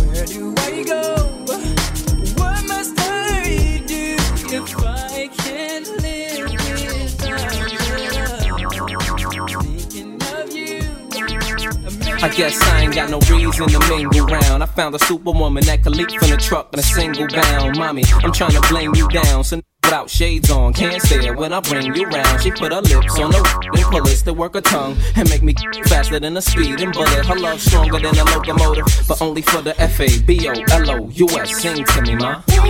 Where 0.00 0.26
do 0.26 0.54
I 0.58 0.82
go? 0.84 1.43
I 12.24 12.28
guess 12.30 12.58
I 12.62 12.80
ain't 12.80 12.94
got 12.94 13.10
no 13.10 13.18
reason 13.30 13.68
to 13.68 13.78
mingle 13.86 14.24
round. 14.24 14.62
I 14.62 14.66
found 14.66 14.94
a 14.94 14.98
superwoman 15.00 15.62
that 15.64 15.82
could 15.82 15.94
leap 15.94 16.10
from 16.10 16.30
the 16.30 16.38
truck 16.38 16.72
in 16.72 16.78
a 16.78 16.82
single 16.82 17.28
bound. 17.28 17.76
Mommy, 17.76 18.02
I'm 18.22 18.32
trying 18.32 18.52
to 18.52 18.62
bling 18.62 18.94
you 18.94 19.06
down. 19.08 19.44
So 19.44 19.60
without 19.84 20.08
shades 20.08 20.50
on, 20.50 20.72
can't 20.72 21.02
stare 21.02 21.34
when 21.34 21.52
I 21.52 21.60
bring 21.60 21.94
you 21.94 22.06
round. 22.06 22.40
She 22.40 22.50
put 22.50 22.72
her 22.72 22.80
lips 22.80 23.20
on 23.20 23.30
the 23.30 23.70
and 23.74 23.84
pull 23.92 24.08
it 24.08 24.16
to 24.24 24.32
work 24.32 24.54
her 24.54 24.62
tongue 24.62 24.96
and 25.16 25.28
make 25.28 25.42
me 25.42 25.54
faster 25.84 26.18
than 26.18 26.34
a 26.38 26.40
speeding 26.40 26.92
bullet. 26.92 27.26
Her 27.26 27.36
love 27.36 27.60
stronger 27.60 27.98
than 27.98 28.16
a 28.16 28.24
locomotive, 28.24 28.86
but 29.06 29.20
only 29.20 29.42
for 29.42 29.60
the 29.60 29.78
F 29.78 30.00
A 30.00 30.18
B 30.22 30.48
O 30.48 30.52
L 30.52 30.90
O 30.92 31.10
U 31.10 31.28
S. 31.28 31.60
Sing 31.60 31.84
to 31.84 32.00
me, 32.00 32.14
ma. 32.14 32.42
No 32.48 32.64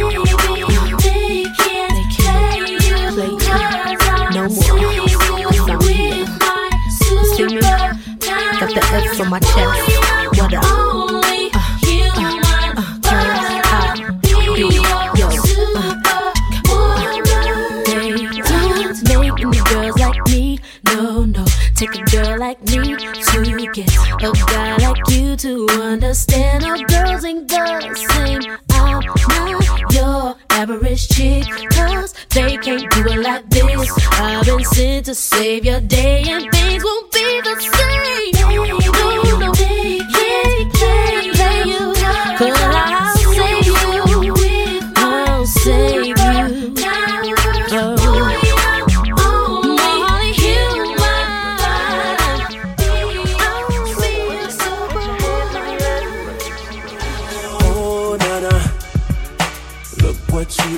the 8.75 8.83
F 8.93 9.20
on 9.20 9.31
my 9.31 9.39
chest. 9.39 9.55
What 10.37 10.53
up? 10.55 10.64
Uh, 10.64 11.22
uh, 11.87 12.91
uh. 13.05 13.25
Uh, 16.66 17.05
they 17.85 19.12
don't 19.12 19.20
make 19.20 19.41
any 19.41 19.61
girls 19.70 19.97
like 19.99 20.27
me. 20.29 20.59
No, 20.87 21.25
no. 21.25 21.45
Take 21.75 21.95
a 21.95 22.03
girl 22.11 22.39
like 22.39 22.61
me 22.62 22.97
to 22.97 23.70
get 23.72 23.91
a 24.22 24.33
guy 24.47 24.77
like 24.77 25.09
you 25.09 25.37
to 25.37 25.68
understand. 25.81 26.64
All 26.64 26.83
girls 26.85 27.25
ain't 27.25 27.49
the 27.49 27.95
same. 27.95 28.59
I'm 28.70 29.03
not 29.03 29.64
your 29.93 30.37
average 30.51 31.09
chick. 31.09 31.45
Cause 31.70 32.14
they 32.30 32.57
can't 32.59 32.91
do 32.91 33.01
it 33.07 33.20
like 33.20 33.49
this. 33.51 33.91
I've 34.12 34.47
been 34.47 34.64
sent 34.64 35.07
to 35.07 35.14
save 35.14 35.64
your 35.64 35.80
day 35.80 36.22
and 36.26 36.51
things 36.53 36.85
won't 36.85 37.12
be 37.12 37.41
the 37.43 37.61
same. 37.61 38.55
No, 38.55 39.53
can't 39.53 40.14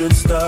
what 0.06 0.30
you 0.30 0.45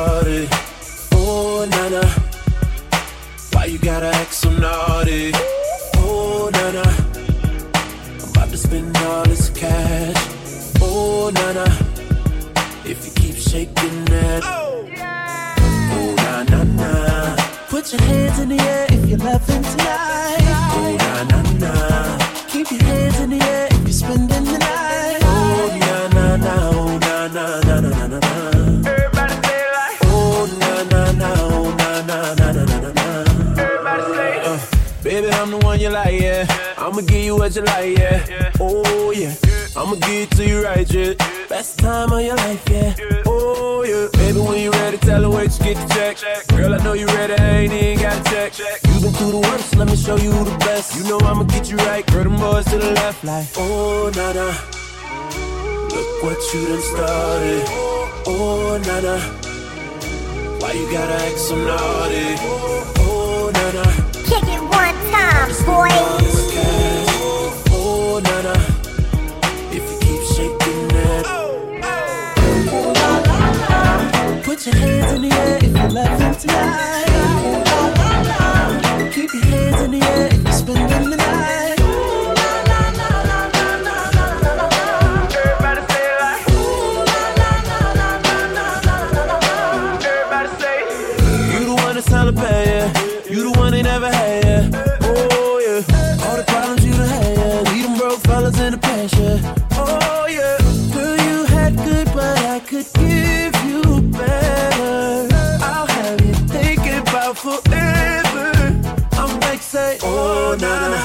what 37.39 37.55
you 37.55 37.63
like, 37.63 37.97
yeah. 37.97 38.53
Oh, 38.61 39.13
yeah. 39.13 39.35
I'ma 39.77 39.95
give 39.95 40.23
it 40.23 40.31
to 40.33 40.45
you 40.47 40.65
right, 40.65 40.91
yeah. 40.93 41.15
Best 41.49 41.79
time 41.79 42.13
of 42.13 42.21
your 42.21 42.35
life, 42.37 42.69
yeah. 42.69 42.95
Oh, 43.27 43.85
yeah. 43.85 44.09
Baby, 44.19 44.41
when 44.41 44.61
you 44.61 44.71
ready, 44.73 44.99
tell 44.99 45.23
her 45.23 45.31
wait 45.31 45.51
to 45.53 45.63
get 45.63 45.77
the 45.77 45.95
check. 45.95 46.47
Girl, 46.49 46.75
I 46.75 46.79
know 46.79 46.95
you 46.95 47.07
ready, 47.07 47.35
I 47.35 47.51
ain't 47.61 47.73
even 47.73 48.03
got 48.03 48.21
a 48.21 48.31
check. 48.31 48.53
You've 48.87 49.03
been 49.03 49.13
through 49.13 49.33
the 49.33 49.39
worst, 49.39 49.77
let 49.77 49.87
me 49.89 49.97
show 49.97 50.17
you 50.17 50.33
the 50.33 50.57
best. 50.59 50.97
You 50.97 51.09
know 51.09 51.19
I'ma 51.21 51.45
get 51.45 51.71
you 51.71 51.77
right, 51.77 52.05
girl, 52.11 52.25
them 52.25 52.37
boys 52.37 52.65
to 52.67 52.79
the 52.79 52.91
left, 52.93 53.23
like. 53.25 53.47
Oh, 53.57 54.11
na 54.17 54.33
na. 54.33 54.47
Look 55.95 56.23
what 56.25 56.55
you 56.55 56.67
done 56.67 56.83
started. 56.83 57.65
Oh, 58.27 58.81
na 58.85 59.01
na. 59.01 59.17
Why 60.61 60.73
you 60.73 60.91
gotta 60.91 61.15
act 61.25 61.39
so 61.39 61.55
naughty? 61.57 62.35
Oh, 63.07 63.51
na 63.55 63.71
na. 63.79 63.85
Kick 64.27 64.43
it 64.43 64.61
one 64.61 64.97
time, 65.13 65.51
boy. 65.65 67.08
Your 74.69 74.77
hands 74.77 75.13
in 75.13 75.23
the 75.23 75.31
air 75.35 75.59
if 75.59 75.77
you're 75.77 75.91
loving 75.91 76.35
tonight. 76.41 77.07
Keep 79.13 79.33
your 79.35 79.45
hands 79.45 79.83
in 79.83 79.91
the 79.93 80.01
air 80.03 80.27
if 80.27 80.43
you're 80.43 80.53
spending 80.53 81.08
Oh, 110.61 110.65
na 110.67 110.89
na. 110.89 111.01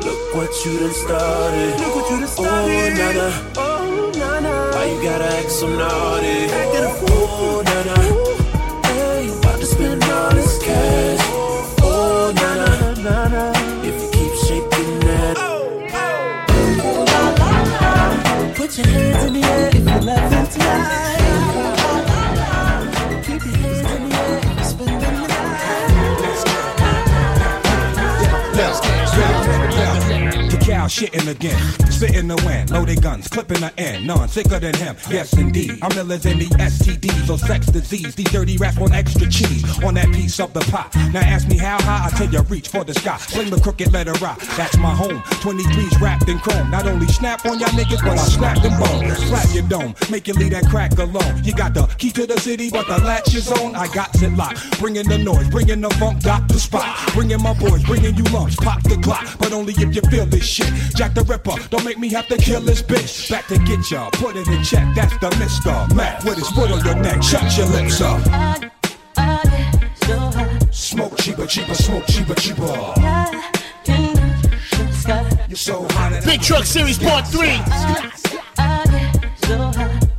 Look 0.00 0.34
what 0.34 0.50
you 0.64 0.78
done 0.78 0.92
started. 0.92 1.78
Look 1.80 1.94
what 1.96 2.10
you 2.10 2.16
done 2.20 2.24
oh, 2.24 2.26
started. 2.26 2.92
Oh, 2.92 2.96
na 2.96 3.08
na. 3.12 3.26
Oh, 3.56 4.12
na 4.16 4.40
na. 4.40 4.54
Why 4.74 4.84
you 4.86 4.98
gotta 5.02 5.24
act 5.38 5.50
so 5.50 5.66
naughty? 5.68 6.48
Acting 6.48 6.84
a 6.84 6.86
fool. 6.98 7.28
Oh, 7.28 7.62
na 7.64 7.82
na. 7.88 7.94
Hey, 8.88 9.28
About 9.38 9.58
to 9.60 9.66
spend 9.66 10.04
all 10.04 10.30
this 10.30 10.58
cash. 10.64 11.20
Oh, 11.82 12.32
na 12.36 12.50
na. 12.60 12.68
na 13.02 13.28
na. 13.28 13.42
If 13.84 13.94
you 14.02 14.08
keep 14.16 14.32
shaking 14.46 15.00
that. 15.00 15.36
Oh, 15.38 15.44
oh. 15.92 16.22
Put 18.56 18.78
your 18.78 18.86
hands 18.86 19.24
in 19.24 19.32
the 19.34 19.42
air 19.46 19.68
if 19.68 19.74
you're 19.74 20.00
laughing 20.00 20.46
tonight. 20.52 21.23
Cow 30.84 30.88
shitting 30.88 31.30
again, 31.30 31.58
spitting 31.90 32.28
the 32.28 32.36
wind, 32.44 32.70
loaded 32.70 33.00
guns, 33.00 33.26
clipping 33.28 33.60
the 33.60 33.72
end, 33.80 34.06
none 34.06 34.28
sicker 34.28 34.58
than 34.58 34.74
him. 34.74 34.94
Yes, 35.08 35.32
indeed, 35.32 35.78
I'm 35.80 35.96
iller 35.96 36.18
than 36.18 36.38
the 36.38 36.44
STDs 36.60 37.30
or 37.30 37.38
sex 37.38 37.64
disease. 37.68 38.14
These 38.14 38.30
dirty 38.30 38.58
rats 38.58 38.76
want 38.76 38.92
extra 38.92 39.26
cheese 39.30 39.64
on 39.82 39.94
that 39.94 40.12
piece 40.12 40.38
of 40.40 40.52
the 40.52 40.60
pie. 40.60 40.90
Now 41.10 41.20
ask 41.20 41.48
me 41.48 41.56
how 41.56 41.80
high, 41.80 42.08
I 42.08 42.10
tell 42.10 42.28
you 42.28 42.42
reach 42.50 42.68
for 42.68 42.84
the 42.84 42.92
sky. 42.92 43.16
Sling 43.16 43.48
the 43.48 43.58
crooked 43.62 43.94
letter 43.94 44.12
rock, 44.20 44.38
that's 44.58 44.76
my 44.76 44.94
home. 44.94 45.22
23's 45.40 45.98
wrapped 46.02 46.28
in 46.28 46.38
chrome. 46.38 46.70
Not 46.70 46.86
only 46.86 47.06
snap 47.06 47.46
on 47.46 47.58
y'all 47.58 47.70
niggas, 47.70 48.02
but 48.04 48.18
I 48.18 48.24
snap 48.28 48.60
them 48.60 48.78
bones. 48.78 49.16
Slap 49.26 49.54
your 49.54 49.66
dome, 49.66 49.94
make 50.10 50.28
you 50.28 50.34
leave 50.34 50.50
that 50.50 50.66
crack 50.66 50.98
alone. 50.98 51.42
You 51.44 51.54
got 51.54 51.72
the 51.72 51.86
key 51.96 52.10
to 52.10 52.26
the 52.26 52.38
city, 52.38 52.68
but 52.68 52.86
the 52.88 53.02
latch 53.02 53.34
is 53.34 53.50
on. 53.50 53.74
I 53.74 53.86
got 53.94 54.14
it 54.22 54.36
locked, 54.36 54.78
bringing 54.78 55.08
the 55.08 55.16
noise, 55.16 55.48
bringing 55.48 55.80
the 55.80 55.88
funk, 55.94 56.22
got 56.22 56.46
the 56.46 56.60
spot. 56.60 56.94
Bringing 57.14 57.40
my 57.40 57.54
boys, 57.54 57.82
bringing 57.84 58.14
you 58.16 58.24
lumps, 58.24 58.56
pop 58.56 58.82
the 58.82 58.98
clock. 58.98 59.26
But 59.38 59.54
only 59.54 59.72
if 59.72 59.94
you 59.94 60.02
feel 60.10 60.26
this 60.26 60.44
shit. 60.44 60.73
Jack 60.94 61.14
the 61.14 61.22
Ripper, 61.22 61.54
don't 61.70 61.84
make 61.84 61.98
me 61.98 62.08
have 62.10 62.26
to 62.28 62.36
kill 62.36 62.60
this 62.60 62.82
bitch. 62.82 63.30
Back 63.30 63.46
to 63.48 63.58
get 63.58 63.90
ya, 63.90 64.10
put 64.10 64.36
it 64.36 64.46
in 64.48 64.62
check. 64.62 64.86
That's 64.94 65.16
the 65.18 65.30
Mr. 65.30 65.94
Mac 65.94 66.24
with 66.24 66.36
his 66.36 66.48
foot 66.50 66.70
on 66.70 66.84
your 66.84 66.96
neck. 66.96 67.22
Shut 67.22 67.56
your 67.56 67.66
lips 67.66 68.00
up. 68.00 68.20
Smoke 70.72 71.16
cheaper, 71.18 71.46
cheaper, 71.46 71.74
smoke 71.74 72.06
cheaper, 72.06 72.34
cheaper. 72.34 72.64
You're 75.48 75.56
so 75.56 75.86
hot 75.90 76.24
Big 76.24 76.40
Truck 76.40 76.64
Series 76.64 76.98
Part 76.98 77.26
3. 77.28 77.48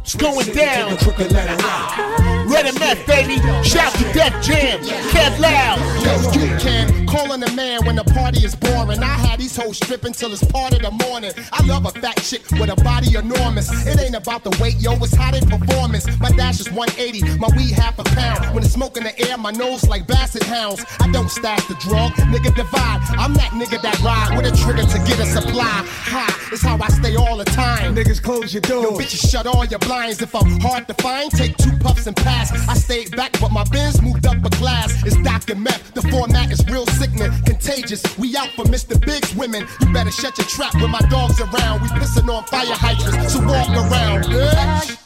It's 0.02 0.16
going 0.16 0.48
down. 0.54 2.35
And 2.56 2.80
meth, 2.80 3.06
baby. 3.06 3.36
Shout 3.68 3.92
to 3.96 4.04
Def 4.14 4.34
Jam. 4.42 4.80
Kev 5.12 5.40
Loud. 5.40 5.78
Yo, 6.02 6.40
you 6.40 6.58
can 6.58 7.06
call 7.06 7.32
on 7.34 7.44
a 7.44 7.52
man 7.52 7.86
when 7.86 7.96
the 7.96 8.04
party 8.04 8.46
is 8.46 8.56
boring. 8.56 9.04
I 9.04 9.16
had 9.28 9.40
these 9.40 9.56
hoes 9.56 9.78
stripping 9.78 10.14
till 10.14 10.32
it's 10.32 10.44
part 10.44 10.74
of 10.74 10.82
the 10.82 10.92
morning. 11.06 11.34
I 11.52 11.66
love 11.66 11.86
a 11.86 11.92
fat 11.92 12.18
chick 12.24 12.44
with 12.52 12.70
a 12.70 12.76
body 12.82 13.16
enormous. 13.16 13.70
It 13.86 14.00
ain't 14.00 14.16
about 14.16 14.44
the 14.44 14.58
weight, 14.62 14.78
yo, 14.78 14.94
it's 15.04 15.14
how 15.14 15.32
they 15.32 15.42
performance. 15.42 16.08
My 16.20 16.30
dash 16.32 16.60
is 16.62 16.72
180, 16.72 17.38
my 17.40 17.50
weed 17.58 17.72
half 17.72 18.00
a 18.00 18.04
pound. 18.04 18.56
When 18.56 18.64
it's 18.64 18.74
smoke 18.74 18.98
in 18.98 19.04
the 19.04 19.14
air, 19.28 19.38
my 19.38 19.52
nose 19.52 19.88
like 19.88 20.08
basset 20.08 20.44
hounds. 20.44 20.86
I 21.00 21.12
don't 21.12 21.30
stash 21.30 21.66
the 21.68 21.76
drug, 21.76 22.14
nigga 22.32 22.56
divide. 22.56 23.02
I'm 23.20 23.34
that 23.36 23.52
nigga 23.52 23.82
that 23.82 24.00
ride 24.00 24.36
with 24.38 24.52
a 24.52 24.56
trigger 24.56 24.84
to 24.84 24.98
get 25.08 25.20
a 25.20 25.26
supply. 25.26 25.84
Ha, 26.12 26.50
it's 26.52 26.64
how 26.64 26.78
I 26.82 26.88
stay 27.06 27.16
all 27.16 27.38
the 27.38 27.46
time. 27.46 27.96
Niggas 27.96 28.22
close 28.22 28.54
your 28.54 28.62
doors. 28.62 28.84
Yo, 28.84 28.98
bitches, 28.98 29.30
shut 29.30 29.48
all 29.48 29.66
your 29.66 29.80
blinds. 29.80 30.22
If 30.22 30.36
I'm 30.36 30.60
hard 30.60 30.88
to 30.88 30.94
find, 30.96 31.32
take 31.32 31.56
two 31.58 31.76
puffs 31.78 32.08
and 32.08 32.16
pass. 32.16 32.52
I 32.68 32.74
stayed 32.74 33.16
back, 33.16 33.40
but 33.40 33.52
my 33.52 33.64
biz 33.66 34.02
moved 34.02 34.26
up 34.26 34.44
a 34.44 34.50
class. 34.50 35.04
It's 35.06 35.18
Dr. 35.18 35.56
Meth. 35.56 35.94
The 35.94 36.02
format 36.04 36.52
is 36.52 36.66
real 36.68 36.86
sickening, 36.88 37.32
contagious. 37.46 38.04
We 38.18 38.36
out 38.38 38.50
for 38.50 38.66
Mr. 38.66 39.00
Big's 39.00 39.36
women. 39.36 39.68
You 39.82 39.94
better 39.94 40.12
shut 40.12 40.38
your 40.38 40.48
trap 40.48 40.74
when 40.76 40.92
my 40.92 41.02
dog's 41.10 41.40
around. 41.40 41.82
We 41.82 41.88
pissing 42.00 42.30
on 42.34 42.44
fire 42.46 42.66
hydrants, 42.74 43.34
so 43.34 43.40
walk 43.46 43.70
around, 43.70 44.24
bitch. 44.26 44.98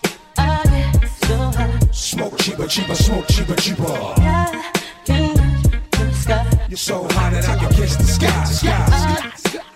Smoke 1.94 2.38
cheaper, 2.40 2.68
cheaper, 2.68 2.96
smoke 2.96 3.28
cheaper, 3.28 3.56
cheaper. 3.56 4.14
You're 6.70 6.78
so 6.78 7.04
hot 7.04 7.32
that 7.34 7.50
I 7.50 7.58
can 7.58 7.74
kiss 7.74 7.96
the 7.96 8.04
sky. 8.04 8.44
sky. 8.46 9.69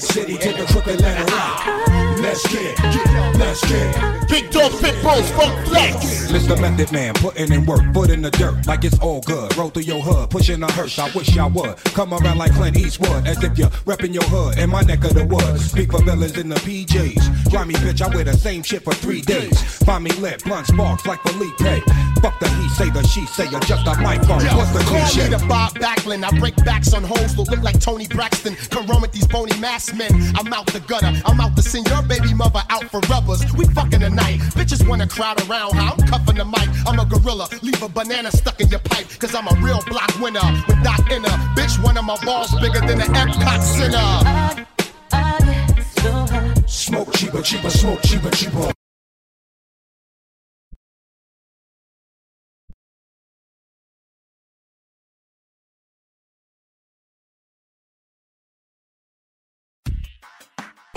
City, 0.00 0.36
take 0.38 0.58
a 0.58 0.66
crooked 0.66 1.00
letter 1.00 1.34
out. 1.34 1.87
Let's 2.28 2.46
get, 2.52 2.76
get, 2.76 3.36
let's 3.36 3.66
get. 3.66 4.18
Big 4.28 4.50
Dog 4.50 4.70
Pitbulls, 4.72 5.30
Funk 5.34 5.66
Flex. 5.66 6.30
Mr. 6.30 6.60
Method 6.60 6.92
Man, 6.92 7.14
putting 7.14 7.50
in 7.50 7.64
work, 7.64 7.80
foot 7.94 8.10
in 8.10 8.20
the 8.20 8.30
dirt, 8.30 8.66
like 8.66 8.84
it's 8.84 8.98
all 8.98 9.22
good. 9.22 9.56
Roll 9.56 9.70
through 9.70 9.84
your 9.84 10.02
hood, 10.02 10.28
pushing 10.28 10.62
a 10.62 10.70
hearse. 10.72 10.98
I 10.98 11.10
wish 11.12 11.38
I 11.38 11.46
would 11.46 11.76
come 11.94 12.12
around 12.12 12.36
like 12.36 12.52
Clint 12.52 12.76
Eastwood, 12.76 13.26
as 13.26 13.42
if 13.42 13.56
you're 13.56 13.70
repping 13.88 14.12
your 14.12 14.24
hood 14.24 14.58
in 14.58 14.68
my 14.68 14.82
neck 14.82 15.04
of 15.04 15.14
the 15.14 15.24
woods. 15.24 15.70
Speak 15.70 15.90
for 15.90 16.02
villains 16.02 16.36
in 16.36 16.50
the 16.50 16.56
PJs. 16.56 17.50
Grimy 17.50 17.74
bitch, 17.76 18.02
I 18.02 18.14
wear 18.14 18.24
the 18.24 18.34
same 18.34 18.62
shit 18.62 18.84
for 18.84 18.92
three 18.92 19.22
days. 19.22 19.58
Find 19.84 20.04
me 20.04 20.10
lit, 20.12 20.44
blunt 20.44 20.66
sparks 20.66 21.06
like 21.06 21.22
Felipe. 21.22 21.82
Fuck 22.20 22.38
the 22.40 22.48
he 22.60 22.68
say, 22.70 22.90
the 22.90 23.02
she 23.06 23.24
say, 23.26 23.48
you're 23.48 23.60
just 23.60 23.86
a 23.86 23.94
microphone. 24.02 24.44
Yo, 24.44 24.56
What's 24.56 24.72
the 24.72 24.80
call 24.80 25.00
cliche? 25.00 25.30
me 25.30 25.36
the 25.36 25.46
Bob 25.46 25.72
Backlund. 25.76 26.24
I 26.24 26.38
break 26.38 26.56
backs 26.56 26.92
on 26.92 27.04
hoes 27.04 27.32
who 27.34 27.44
look 27.44 27.62
like 27.62 27.80
Toni 27.80 28.06
Braxton. 28.08 28.54
Come 28.70 28.86
run 28.86 29.00
with 29.00 29.12
these 29.12 29.26
bony 29.26 29.56
mass 29.60 29.94
men. 29.94 30.10
I'm 30.34 30.52
out 30.52 30.66
the 30.66 30.80
gutter. 30.80 31.12
I'm 31.24 31.40
out 31.40 31.56
to 31.56 31.62
send 31.62 31.88
your 31.88 32.02
baby 32.02 32.17
mother 32.34 32.62
out 32.70 32.84
for 32.90 33.00
rubbers. 33.00 33.44
We 33.54 33.64
fucking 33.66 34.00
tonight. 34.00 34.40
Bitches 34.54 34.86
wanna 34.88 35.06
crowd 35.06 35.40
around 35.48 35.74
how 35.74 35.94
I'm 35.94 36.06
cuffing 36.06 36.36
the 36.36 36.44
mic. 36.44 36.68
I'm 36.86 36.98
a 36.98 37.04
gorilla. 37.04 37.48
Leave 37.62 37.82
a 37.82 37.88
banana 37.88 38.30
stuck 38.30 38.60
in 38.60 38.68
your 38.68 38.80
pipe. 38.80 39.06
Cause 39.18 39.34
I'm 39.34 39.46
a 39.46 39.54
real 39.60 39.82
block 39.86 40.12
winner 40.20 40.46
with 40.66 40.82
Doc 40.82 41.10
Inner. 41.10 41.28
Bitch, 41.56 41.82
one 41.82 41.96
of 41.96 42.04
my 42.04 42.16
balls 42.24 42.52
bigger 42.60 42.80
than 42.80 43.00
an 43.00 43.08
Epcot 43.14 43.62
Center. 43.62 43.96
I, 43.98 44.66
I 45.12 45.38
get 45.74 45.84
so 45.84 46.12
high. 46.12 46.54
Smoke 46.66 47.12
cheaper, 47.14 47.42
cheaper, 47.42 47.70
smoke 47.70 48.02
cheaper, 48.02 48.30
cheaper. 48.30 48.72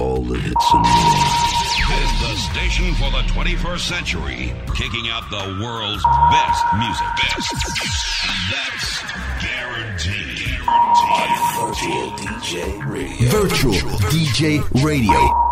All 0.02 0.24
the 0.24 0.34
hits 0.40 0.74
and 0.74 0.82
more. 0.82 1.62
Is 2.02 2.12
the 2.22 2.36
station 2.50 2.96
for 2.96 3.12
the 3.12 3.22
21st 3.30 3.80
century, 3.82 4.52
kicking 4.74 5.12
out 5.12 5.30
the 5.30 5.60
world's 5.62 6.04
best 6.32 6.66
music. 6.74 7.06
Best. 7.22 7.54
That's 8.50 9.04
guaranteed. 9.46 10.58
Virtual 11.56 12.12
DJ 12.18 12.90
Radio. 12.90 13.30
Virtual 13.30 14.00
DJ 14.10 14.84
Radio. 14.84 15.51